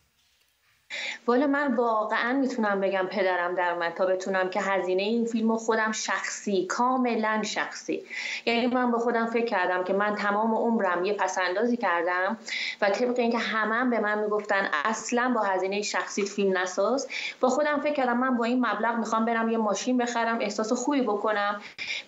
والا 1.26 1.46
من 1.46 1.74
واقعا 1.74 2.32
می‌تونم 2.32 2.80
بگم 2.80 3.06
پدرم 3.10 3.54
در 3.54 3.74
من 3.74 3.90
تا 3.90 4.06
بتونم 4.06 4.50
که 4.50 4.60
هزینه 4.60 5.02
این 5.02 5.24
فیلم 5.24 5.56
خودم 5.56 5.92
شخصی 5.92 6.66
کاملا 6.66 7.42
شخصی. 7.42 8.04
یعنی 8.46 8.66
من 8.66 8.92
به 8.92 8.98
خودم 8.98 9.26
فکر 9.26 9.44
کردم 9.44 9.84
که 9.84 9.92
من 9.92 10.14
تمام 10.14 10.54
عمرم 10.54 11.04
یه 11.04 11.12
پسندازی 11.12 11.76
کردم 11.76 12.36
و 12.80 12.90
طبق 12.90 13.18
اینکه 13.18 13.38
همه 13.38 13.90
به 13.90 14.00
من 14.00 14.18
می‌گفتن 14.18 14.70
اصلا 14.84 15.32
با 15.34 15.40
هزینه 15.40 15.82
شخصی 15.82 16.22
فیلم 16.22 16.58
نساز 16.58 17.08
با 17.40 17.48
خودم 17.48 17.80
فکر 17.80 17.92
کردم 17.94 18.16
من 18.16 18.36
با 18.36 18.44
این 18.44 18.66
مبلغ 18.66 18.96
می‌خوام 18.98 19.24
برم 19.24 19.48
یه 19.48 19.58
ماشین 19.58 19.98
بخرم 19.98 20.38
احساس 20.40 20.72
خوبی 20.72 21.02
بکنم. 21.02 21.60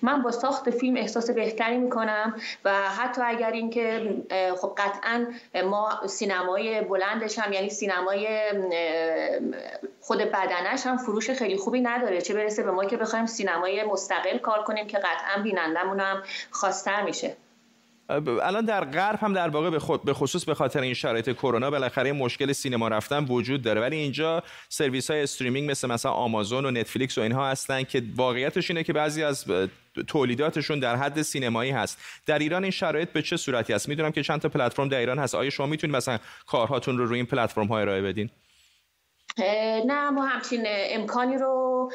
من 0.03 0.23
با 0.23 0.31
ساخت 0.31 0.71
فیلم 0.71 0.97
احساس 0.97 1.31
بهتری 1.31 1.79
می‌کنم 1.79 2.35
و 2.65 2.73
حتی 2.73 3.23
اگر 3.23 3.51
اینکه 3.51 4.15
خب 4.61 4.73
قطعا 4.77 5.27
ما 5.65 6.07
سینمای 6.07 6.81
بلندش 6.81 7.39
هم 7.39 7.53
یعنی 7.53 7.71
سینمای 7.71 8.29
خود 10.01 10.19
بدنش 10.19 10.87
هم 10.87 10.97
فروش 10.97 11.31
خیلی 11.31 11.57
خوبی 11.57 11.81
نداره. 11.81 12.21
چه 12.21 12.35
برسه 12.35 12.63
به 12.63 12.71
ما 12.71 12.85
که 12.85 12.97
بخوایم 12.97 13.27
سینمای 13.27 13.85
مستقل 13.85 14.39
کار 14.39 14.63
کنیم 14.63 14.87
که 14.87 14.99
قطعا 14.99 15.43
بینندمون 15.43 16.01
هم 16.01 16.23
خواستر 16.51 17.03
میشه. 17.03 17.37
الان 18.43 18.65
در 18.65 18.85
غرب 18.85 19.19
هم 19.23 19.33
در 19.33 19.49
واقع 19.49 19.71
به 19.71 19.79
خود 19.79 20.05
به 20.05 20.15
خصوص 20.15 20.45
به 20.45 20.55
خاطر 20.55 20.81
این 20.81 20.95
شرایط 20.95 21.31
کرونا 21.33 21.71
بالاخره 21.71 22.13
مشکل 22.13 22.53
سینما 22.53 22.89
رفتن 22.89 23.25
وجود 23.25 23.63
داره. 23.63 23.81
ولی 23.81 23.97
اینجا 23.97 24.43
سرویس 24.69 25.11
های 25.11 25.23
streaming 25.23 25.71
مثل 25.71 25.89
مثلا 25.89 26.13
آمازون 26.13 26.67
و 26.67 26.71
نتفلیکس 26.71 27.19
و 27.19 27.21
اینها 27.21 27.51
هستن 27.51 27.83
که 27.83 28.03
واقعیتش 28.17 28.71
اینه 28.71 28.85
که 28.85 28.93
بعضی 28.93 29.23
از 29.23 29.45
تولیداتشون 30.09 30.79
در 30.79 30.97
حد 30.97 31.23
سینمایی 31.23 31.71
هست. 31.71 31.99
در 32.27 32.39
ایران 32.39 32.63
این 32.63 32.71
شرایط 32.71 33.09
به 33.09 33.23
چه 33.23 33.37
صورتی 33.37 33.73
است؟ 33.73 33.89
می‌دونم 33.89 34.13
که 34.13 34.23
چند 34.23 34.41
تا 34.41 34.49
پلتفرم 34.49 34.89
در 34.89 34.99
ایران 34.99 35.19
هست. 35.19 35.35
آیا 35.35 35.51
شما 35.51 35.67
می‌تونید 35.67 35.97
مثلا 35.97 36.19
کارهاتون 36.47 36.99
رو 36.99 37.07
روی 37.07 37.17
این 37.17 37.27
پلتفرم 37.27 37.67
ها 37.67 37.79
ارائه 37.81 38.03
بدین؟ 38.03 38.31
نه 39.39 40.11
ما 40.11 40.23
همچین 40.23 40.63
امکانی 40.67 41.37
رو 41.37 41.93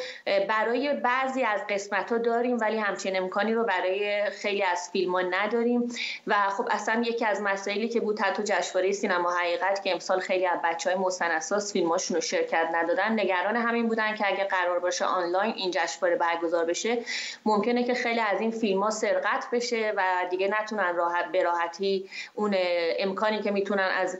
برای 0.49 0.93
بعضی 0.93 1.43
از 1.43 1.61
قسمت 1.69 2.11
ها 2.11 2.17
داریم 2.17 2.57
ولی 2.61 2.77
همچین 2.77 3.17
امکانی 3.17 3.53
رو 3.53 3.63
برای 3.63 4.29
خیلی 4.29 4.63
از 4.63 4.89
فیلم 4.91 5.15
ها 5.15 5.21
نداریم. 5.21 5.91
و 6.27 6.35
خب 6.49 6.67
اصلا 6.71 7.03
یکی 7.05 7.25
از 7.25 7.41
مسائلی 7.41 7.89
که 7.89 7.99
بود 7.99 8.19
حتی 8.19 8.43
جشنواره 8.43 8.91
سینما 8.91 9.31
حقیقت 9.31 9.83
که 9.83 9.91
امسال 9.91 10.19
خیلی 10.19 10.45
از 10.45 10.59
بچه 10.63 10.89
های 10.89 10.99
مستنساس 10.99 11.73
فیلماشون 11.73 12.15
رو 12.15 12.21
شرکت 12.21 12.67
ندادن 12.73 13.19
نگران 13.19 13.55
همین 13.55 13.87
بودن 13.87 14.15
که 14.15 14.27
اگه 14.27 14.43
قرار 14.43 14.79
باشه 14.79 15.05
آنلاین 15.05 15.53
این 15.55 15.71
جشنواره 15.71 16.15
برگزار 16.15 16.65
بشه 16.65 16.97
ممکنه 17.45 17.83
که 17.83 17.93
خیلی 17.93 18.19
از 18.19 18.41
این 18.41 18.51
فیلم 18.51 18.89
سرقت 18.89 19.47
بشه 19.51 19.93
و 19.97 20.03
دیگه 20.29 20.47
نتونن 20.61 20.95
راحت 20.95 21.25
به 21.31 21.43
راحتی 21.43 22.09
اون 22.35 22.55
امکانی 22.99 23.41
که 23.41 23.51
می‌تونن 23.51 23.89
از 23.97 24.19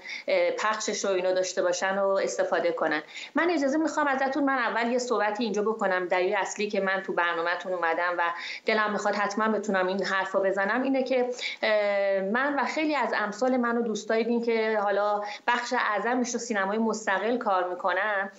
پخشش 0.58 1.06
رو 1.06 1.12
اینو 1.12 1.34
داشته 1.34 1.62
باشن 1.62 1.97
و 1.97 2.08
استفاده 2.08 2.71
کنن. 2.71 3.03
من 3.35 3.49
اجازه 3.49 3.77
می‌خوام 3.77 4.07
ازتون 4.07 4.43
من 4.43 4.57
اول 4.57 4.91
یه 4.91 4.97
صحبتی 4.97 5.43
اینجا 5.43 5.61
بکنم. 5.61 6.05
دلیل 6.05 6.35
اصلی 6.35 6.69
که 6.69 6.81
من 6.81 7.01
تو 7.01 7.13
برنامهتون 7.13 7.73
اومدم 7.73 8.15
و 8.17 8.21
دلم 8.65 8.91
می‌خواد 8.91 9.15
حتما 9.15 9.47
بتونم 9.47 9.87
این 9.87 10.03
حرفا 10.03 10.39
بزنم 10.39 10.81
اینه 10.81 11.03
که 11.03 11.29
من 12.33 12.55
و 12.59 12.65
خیلی 12.65 12.95
از 12.95 13.13
امثال 13.17 13.57
منو 13.57 13.81
دوست 13.81 14.09
داریم 14.09 14.43
که 14.43 14.79
حالا 14.83 15.21
بخش 15.47 15.73
اعظمش 15.73 16.33
رو 16.33 16.39
سینمای 16.39 16.77
مستقل 16.77 17.37
کار 17.37 17.69
می‌کنن 17.69 18.31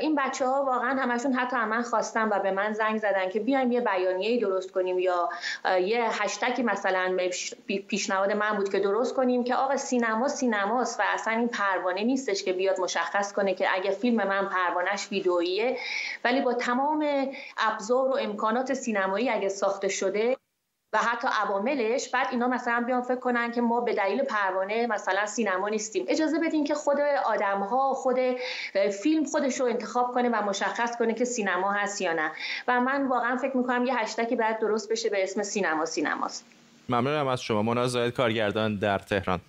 این 0.00 0.14
بچه 0.14 0.46
ها 0.46 0.64
واقعا 0.64 1.00
همشون 1.02 1.32
حتی 1.32 1.56
من 1.56 1.82
خواستم 1.82 2.30
و 2.30 2.38
به 2.38 2.50
من 2.50 2.72
زنگ 2.72 2.98
زدن 2.98 3.28
که 3.28 3.40
بیایم 3.40 3.72
یه 3.72 3.80
بیانیه‌ای 3.80 4.38
درست 4.38 4.70
کنیم 4.72 4.98
یا 4.98 5.28
یه 5.80 6.22
هشتکی 6.22 6.62
مثلا 6.62 7.16
پیشنهاد 7.88 8.32
من 8.32 8.56
بود 8.56 8.68
که 8.72 8.78
درست 8.78 9.14
کنیم 9.14 9.44
که 9.44 9.54
آقا 9.54 9.76
سینما 9.76 10.28
سینماست 10.28 11.00
و 11.00 11.02
اصلا 11.06 11.34
این 11.34 11.48
پروانه 11.48 12.04
نیستش 12.04 12.44
که 12.44 12.52
بیاد 12.52 12.80
مشخص 12.80 13.32
کنه 13.32 13.54
که 13.54 13.74
اگه 13.74 13.89
فیلم 13.90 14.16
من 14.16 14.48
پروانش 14.48 15.08
ویدئوییه. 15.10 15.76
ولی 16.24 16.40
با 16.40 16.54
تمام 16.54 17.28
ابزار 17.58 18.08
و 18.08 18.16
امکانات 18.20 18.74
سینمایی 18.74 19.30
اگه 19.30 19.48
ساخته 19.48 19.88
شده 19.88 20.36
و 20.92 20.98
حتی 20.98 21.28
عواملش 21.42 22.08
بعد 22.08 22.26
اینا 22.30 22.48
مثلا 22.48 22.84
بیان 22.86 23.02
فکر 23.02 23.16
کنن 23.16 23.52
که 23.52 23.60
ما 23.60 23.80
به 23.80 23.94
دلیل 23.94 24.22
پروانه 24.22 24.86
مثلا 24.86 25.26
سینما 25.26 25.68
نیستیم. 25.68 26.04
اجازه 26.08 26.38
بدین 26.38 26.64
که 26.64 26.74
خود 26.74 27.00
آدم 27.26 27.60
ها 27.60 27.92
خود 27.94 28.16
فیلم 29.02 29.24
خودش 29.24 29.60
رو 29.60 29.66
انتخاب 29.66 30.14
کنه 30.14 30.28
و 30.28 30.42
مشخص 30.42 30.96
کنه 30.98 31.14
که 31.14 31.24
سینما 31.24 31.72
هست 31.72 32.00
یا 32.00 32.12
نه. 32.12 32.32
و 32.68 32.80
من 32.80 33.08
واقعا 33.08 33.36
فکر 33.36 33.56
می‌کنم 33.56 33.84
یه 33.84 33.96
هشتکی 33.96 34.36
باید 34.36 34.58
درست 34.58 34.92
بشه 34.92 35.08
به 35.08 35.22
اسم 35.22 35.42
سینما 35.42 35.84
سینماست. 35.84 36.44
ممنونم 36.88 37.28
از 37.28 37.42
شما. 37.42 37.62
منازعه 37.62 38.10
کارگردان 38.10 38.78
در 38.78 38.98
تهران. 38.98 39.40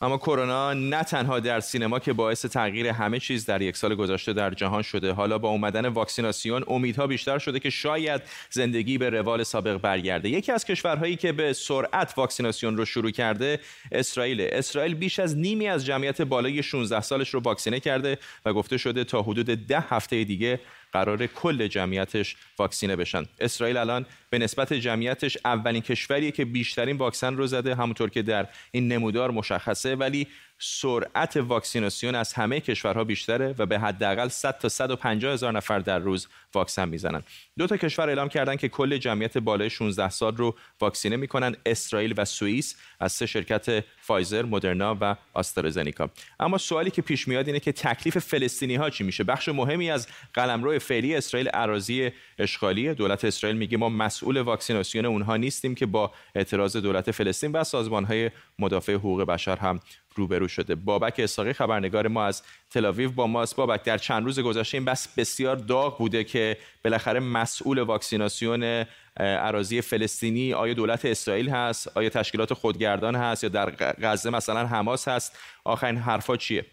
اما 0.00 0.18
کرونا 0.18 0.72
نه 0.72 1.02
تنها 1.02 1.40
در 1.40 1.60
سینما 1.60 1.98
که 1.98 2.12
باعث 2.12 2.46
تغییر 2.46 2.86
همه 2.86 3.20
چیز 3.20 3.46
در 3.46 3.62
یک 3.62 3.76
سال 3.76 3.94
گذشته 3.94 4.32
در 4.32 4.50
جهان 4.50 4.82
شده 4.82 5.12
حالا 5.12 5.38
با 5.38 5.48
اومدن 5.48 5.86
واکسیناسیون 5.86 6.64
امیدها 6.66 7.06
بیشتر 7.06 7.38
شده 7.38 7.60
که 7.60 7.70
شاید 7.70 8.22
زندگی 8.50 8.98
به 8.98 9.10
روال 9.10 9.42
سابق 9.42 9.76
برگرده. 9.76 10.28
یکی 10.28 10.52
از 10.52 10.64
کشورهایی 10.64 11.16
که 11.16 11.32
به 11.32 11.52
سرعت 11.52 12.14
واکسیناسیون 12.16 12.76
رو 12.76 12.84
شروع 12.84 13.10
کرده 13.10 13.60
اسرائیل. 13.92 14.48
اسرائیل 14.52 14.94
بیش 14.94 15.18
از 15.18 15.36
نیمی 15.36 15.68
از 15.68 15.86
جمعیت 15.86 16.22
بالای 16.22 16.62
16 16.62 17.00
سالش 17.00 17.34
رو 17.34 17.40
واکسینه 17.40 17.80
کرده 17.80 18.18
و 18.44 18.52
گفته 18.52 18.76
شده 18.76 19.04
تا 19.04 19.22
حدود 19.22 19.46
ده 19.46 19.80
هفته 19.80 20.24
دیگه 20.24 20.60
قرار 20.92 21.26
کل 21.26 21.66
جمعیتش 21.66 22.36
واکسینه 22.58 22.96
بشن. 22.96 23.24
اسرائیل 23.40 23.76
الان 23.76 24.06
به 24.30 24.38
نسبت 24.38 24.72
جمعیتش 24.72 25.38
اولین 25.44 25.82
کشوریه 25.82 26.30
که 26.30 26.44
بیشترین 26.44 26.96
واکسن 26.96 27.36
رو 27.36 27.46
زده 27.46 27.74
همونطور 27.74 28.10
که 28.10 28.22
در 28.22 28.48
این 28.70 28.92
نمودار 28.92 29.30
مشخصه. 29.30 29.94
ولی 29.94 30.26
سرعت 30.58 31.36
واکسیناسیون 31.36 32.14
از 32.14 32.32
همه 32.32 32.60
کشورها 32.60 33.04
بیشتره 33.04 33.54
و 33.58 33.66
به 33.66 33.78
حداقل 33.78 34.28
100 34.28 34.58
تا 34.58 34.68
150 34.68 35.32
هزار 35.32 35.52
نفر 35.52 35.78
در 35.78 35.98
روز 35.98 36.28
واکسن 36.54 36.88
می‌زنن. 36.88 37.22
دو 37.58 37.66
تا 37.66 37.76
کشور 37.76 38.08
اعلام 38.08 38.28
کردن 38.28 38.56
که 38.56 38.68
کل 38.68 38.96
جمعیت 38.96 39.38
بالای 39.38 39.70
16 39.70 40.08
سال 40.08 40.36
رو 40.36 40.54
واکسینه 40.80 41.16
می‌کنن 41.16 41.56
اسرائیل 41.66 42.14
و 42.16 42.24
سوئیس 42.24 42.76
از 43.00 43.12
سه 43.12 43.26
شرکت 43.26 43.84
فایزر، 44.00 44.42
مدرنا 44.42 44.96
و 45.00 45.16
آسترازنیکا. 45.34 46.10
اما 46.40 46.58
سوالی 46.58 46.90
که 46.90 47.02
پیش 47.02 47.28
میاد 47.28 47.46
اینه 47.46 47.60
که 47.60 47.72
تکلیف 47.72 48.18
فلسطینی 48.18 48.74
ها 48.74 48.90
چی 48.90 49.04
میشه؟ 49.04 49.24
بخش 49.24 49.48
مهمی 49.48 49.90
از 49.90 50.08
قلمرو 50.34 50.78
فعلی 50.78 51.16
اسرائیل 51.16 51.50
اراضی 51.54 52.10
اشغالی 52.38 52.94
دولت 52.94 53.24
اسرائیل 53.24 53.58
میگه 53.58 53.76
ما 53.76 53.88
مسئول 53.88 54.40
واکسیناسیون 54.40 55.04
اونها 55.04 55.36
نیستیم 55.36 55.74
که 55.74 55.86
با 55.86 56.12
اعتراض 56.34 56.76
دولت 56.76 57.10
فلسطین 57.10 57.52
و 57.52 57.64
سازمان 57.64 58.04
های 58.04 58.30
مدافع 58.58 58.94
حقوق 58.94 59.22
بشر 59.22 59.56
هم 59.56 59.80
روبرو 60.18 60.48
شده. 60.48 60.74
بابک 60.74 61.14
اساقی 61.18 61.52
خبرنگار 61.52 62.08
ما 62.08 62.24
از 62.24 62.42
تلاویو 62.70 63.10
با 63.10 63.26
ماست. 63.26 63.56
بابک 63.56 63.82
در 63.82 63.98
چند 63.98 64.24
روز 64.24 64.40
گذشته 64.40 64.78
این 64.78 64.84
بس 64.84 65.08
بسیار 65.16 65.56
داغ 65.56 65.98
بوده 65.98 66.24
که 66.24 66.56
بالاخره 66.84 67.20
مسئول 67.20 67.78
واکسیناسیون 67.78 68.84
اراضی 69.16 69.80
فلسطینی 69.80 70.54
آیا 70.54 70.74
دولت 70.74 71.04
اسرائیل 71.04 71.48
هست؟ 71.48 71.96
آیا 71.96 72.08
تشکیلات 72.08 72.54
خودگردان 72.54 73.14
هست 73.14 73.44
یا 73.44 73.50
در 73.50 73.70
غزه 74.02 74.30
مثلا 74.30 74.66
حماس 74.66 75.08
هست؟ 75.08 75.38
آخرین 75.64 75.96
حرفا 75.96 76.36
چیه؟ 76.36 76.64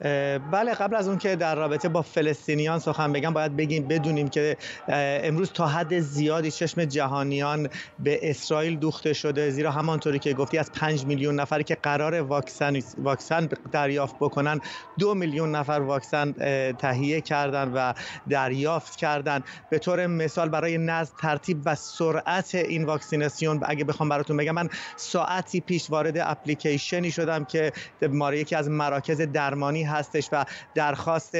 بله 0.00 0.74
قبل 0.74 0.96
از 0.96 1.08
اون 1.08 1.18
که 1.18 1.36
در 1.36 1.54
رابطه 1.54 1.88
با 1.88 2.02
فلسطینیان 2.02 2.78
سخن 2.78 3.12
بگم 3.12 3.32
باید 3.32 3.56
بگیم 3.56 3.88
بدونیم 3.88 4.28
که 4.28 4.56
امروز 4.88 5.52
تا 5.52 5.66
حد 5.66 5.98
زیادی 5.98 6.50
چشم 6.50 6.84
جهانیان 6.84 7.68
به 7.98 8.30
اسرائیل 8.30 8.76
دوخته 8.78 9.12
شده 9.12 9.50
زیرا 9.50 9.70
همانطوری 9.70 10.18
که 10.18 10.34
گفتی 10.34 10.58
از 10.58 10.72
5 10.72 11.04
میلیون 11.04 11.40
نفری 11.40 11.64
که 11.64 11.74
قرار 11.82 12.20
واکسن 12.20 12.80
واکسن 12.98 13.48
دریافت 13.72 14.16
بکنن 14.20 14.60
دو 14.98 15.14
میلیون 15.14 15.54
نفر 15.54 15.72
واکسن 15.72 16.32
تهیه 16.72 17.20
کردن 17.20 17.72
و 17.74 17.92
دریافت 18.28 18.96
کردن. 18.96 19.42
به 19.70 19.78
طور 19.78 20.06
مثال 20.06 20.48
برای 20.48 20.78
نزد 20.78 21.12
ترتیب 21.20 21.62
و 21.64 21.74
سرعت 21.74 22.54
این 22.54 22.84
واکسیناسیون 22.84 23.60
اگه 23.64 23.84
بخوام 23.84 24.08
براتون 24.08 24.36
بگم 24.36 24.52
من 24.52 24.68
ساعتی 24.96 25.60
پیش 25.60 25.90
وارد 25.90 26.18
اپلیکیشنی 26.18 27.10
شدم 27.10 27.44
که 27.44 27.72
ماره 28.02 28.38
یکی 28.38 28.56
از 28.56 28.68
مراکز 28.68 29.20
درمانی 29.20 29.89
هستش 29.90 30.28
و 30.32 30.44
درخواست 30.74 31.36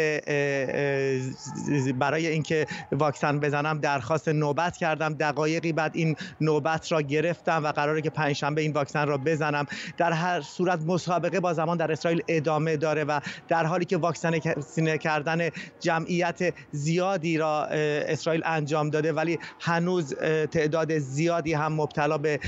برای 1.99 2.27
اینکه 2.27 2.67
واکسن 2.93 3.41
بزنم 3.41 3.79
درخواست 3.79 4.29
نوبت 4.29 4.77
کردم. 4.77 5.15
دقایقی 5.15 5.73
بعد 5.73 5.93
این 5.95 6.17
نوبت 6.41 6.93
را 6.93 7.03
گرفتم 7.03 7.65
و 7.65 7.73
قراره 7.73 8.03
که 8.03 8.11
پنجشنبه 8.11 8.63
این 8.63 8.73
واکسن 8.73 9.07
را 9.07 9.19
بزنم. 9.19 9.67
در 9.97 10.13
هر 10.13 10.41
صورت 10.41 10.81
مسابقه 10.87 11.41
با 11.41 11.53
زمان 11.53 11.77
در 11.77 11.93
اسرائیل 11.93 12.23
ادامه 12.29 12.77
داره 12.77 13.05
و 13.05 13.21
در 13.49 13.67
حالی 13.67 13.85
که 13.85 13.97
واکسن 13.97 14.39
کردن 14.97 15.49
جمعیت 15.81 16.55
زیادی 16.73 17.39
را 17.39 17.65
اسرائیل 17.65 18.43
انجام 18.45 18.91
داده 18.91 19.13
ولی 19.13 19.39
هنوز 19.61 20.15
تعداد 20.51 20.99
زیادی 20.99 21.53
هم 21.53 21.73
مبتلا 21.73 22.19
به 22.19 22.41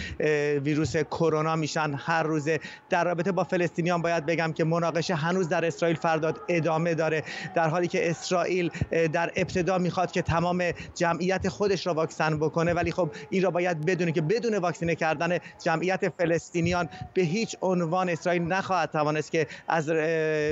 ویروس 0.64 0.96
کرونا 0.96 1.56
میشن. 1.56 1.94
هر 1.98 2.22
روزه 2.22 2.60
در 2.90 3.04
رابطه 3.04 3.32
با 3.32 3.44
فلسطینیان 3.44 4.02
باید 4.02 4.26
بگم 4.26 4.52
که 4.52 4.64
مناقشه 4.64 5.14
هنوز 5.14 5.48
در 5.48 5.64
اسرائیل 5.64 5.91
فرداد 5.94 6.40
ادامه 6.48 6.94
داره 6.94 7.22
در 7.54 7.68
حالی 7.68 7.88
که 7.88 8.10
اسرائیل 8.10 8.70
در 9.12 9.32
ابتدا 9.36 9.78
می‌خواد 9.78 10.12
که 10.12 10.22
تمام 10.22 10.64
جمعیت 10.94 11.48
خودش 11.48 11.86
را 11.86 11.94
واکسن 11.94 12.38
بکنه 12.38 12.74
ولی 12.74 12.92
خب 12.92 13.10
این 13.30 13.42
را 13.42 13.50
باید 13.50 13.86
بدونه 13.86 14.12
که 14.12 14.20
بدون 14.20 14.54
واکسینه 14.54 14.94
کردن 14.94 15.38
جمعیت 15.64 16.08
فلسطینیان 16.18 16.88
به 17.14 17.22
هیچ 17.22 17.56
عنوان 17.62 18.08
اسرائیل 18.08 18.42
نخواهد 18.42 18.90
توانست 18.90 19.32
که 19.32 19.46
از 19.68 19.88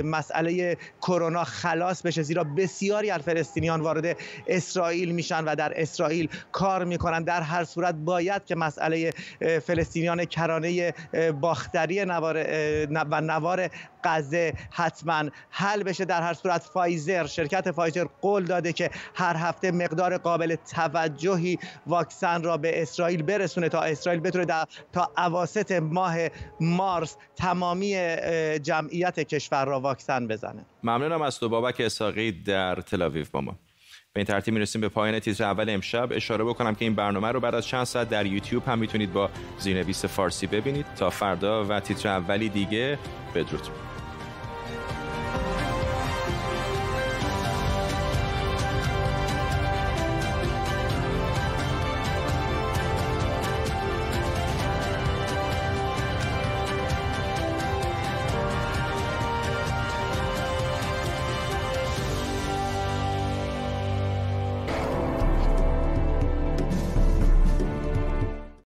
مسئله 0.03 0.77
کرونا 1.01 1.43
خلاص 1.43 2.01
بشه 2.01 2.21
زیرا 2.21 2.43
بسیاری 2.43 3.09
از 3.11 3.21
فلسطینیان 3.21 3.81
وارد 3.81 4.17
اسرائیل 4.47 5.11
میشن 5.11 5.43
و 5.43 5.55
در 5.55 5.73
اسرائیل 5.75 6.29
کار 6.51 6.83
می‌کنن. 6.83 7.23
در 7.23 7.41
هر 7.41 7.63
صورت 7.63 7.95
باید 7.95 8.45
که 8.45 8.55
مسئله 8.55 9.13
فلسطینیان 9.65 10.25
کرانه 10.25 10.93
باختری 11.41 12.05
نوار 12.05 12.37
و 13.11 13.21
نوار 13.21 13.69
غزه 14.03 14.53
حتما 14.71 15.23
حل 15.49 15.83
بشه 15.83 16.05
در 16.05 16.21
هر 16.21 16.33
صورت. 16.33 16.61
فایزر 16.61 17.27
شرکت 17.27 17.71
فایزر 17.71 18.05
قول 18.21 18.45
داده 18.45 18.73
که 18.73 18.89
هر 19.15 19.35
هفته 19.35 19.71
مقدار 19.71 20.17
قابل 20.17 20.55
توجهی 20.55 21.59
واکسن 21.87 22.43
را 22.43 22.57
به 22.57 22.81
اسرائیل 22.81 23.23
برسونه 23.23 23.69
تا 23.69 23.81
اسرائیل 23.81 24.21
بتونه 24.21 24.45
تا 24.93 25.11
اواسط 25.17 25.71
ماه 25.71 26.15
مارس 26.59 27.17
تمامی 27.35 28.17
جمعیت 28.63 29.19
کشور 29.19 29.65
را 29.65 29.79
واکسن 29.79 30.27
بزنه. 30.27 30.65
ممنونم 30.83 31.21
از 31.21 31.39
تو 31.39 31.49
بابک 31.49 31.81
اساقی 31.81 32.31
در 32.31 32.75
تلاویو 32.75 33.25
با 33.31 33.41
ما. 33.41 33.55
به 34.13 34.19
این 34.19 34.25
ترتیب 34.25 34.53
می‌رسیم 34.53 34.81
به 34.81 34.89
پایان 34.89 35.19
تیتر 35.19 35.43
اول 35.43 35.69
امشب. 35.69 36.09
اشاره 36.11 36.43
بکنم 36.43 36.75
که 36.75 36.85
این 36.85 36.95
برنامه 36.95 37.27
رو 37.27 37.39
بعد 37.39 37.55
از 37.55 37.65
چند 37.65 37.83
ساعت 37.83 38.09
در 38.09 38.25
یوتیوب 38.25 38.67
هم 38.67 38.79
می‌تونید 38.79 39.13
با 39.13 39.29
زیرنویس 39.59 40.05
فارسی 40.05 40.47
ببینید. 40.47 40.85
تا 40.95 41.09
فردا 41.09 41.65
و 41.65 41.79
تیتر 41.79 42.09
اولی 42.09 42.49
دیگه 42.49 42.99
بدرود. 43.35 43.90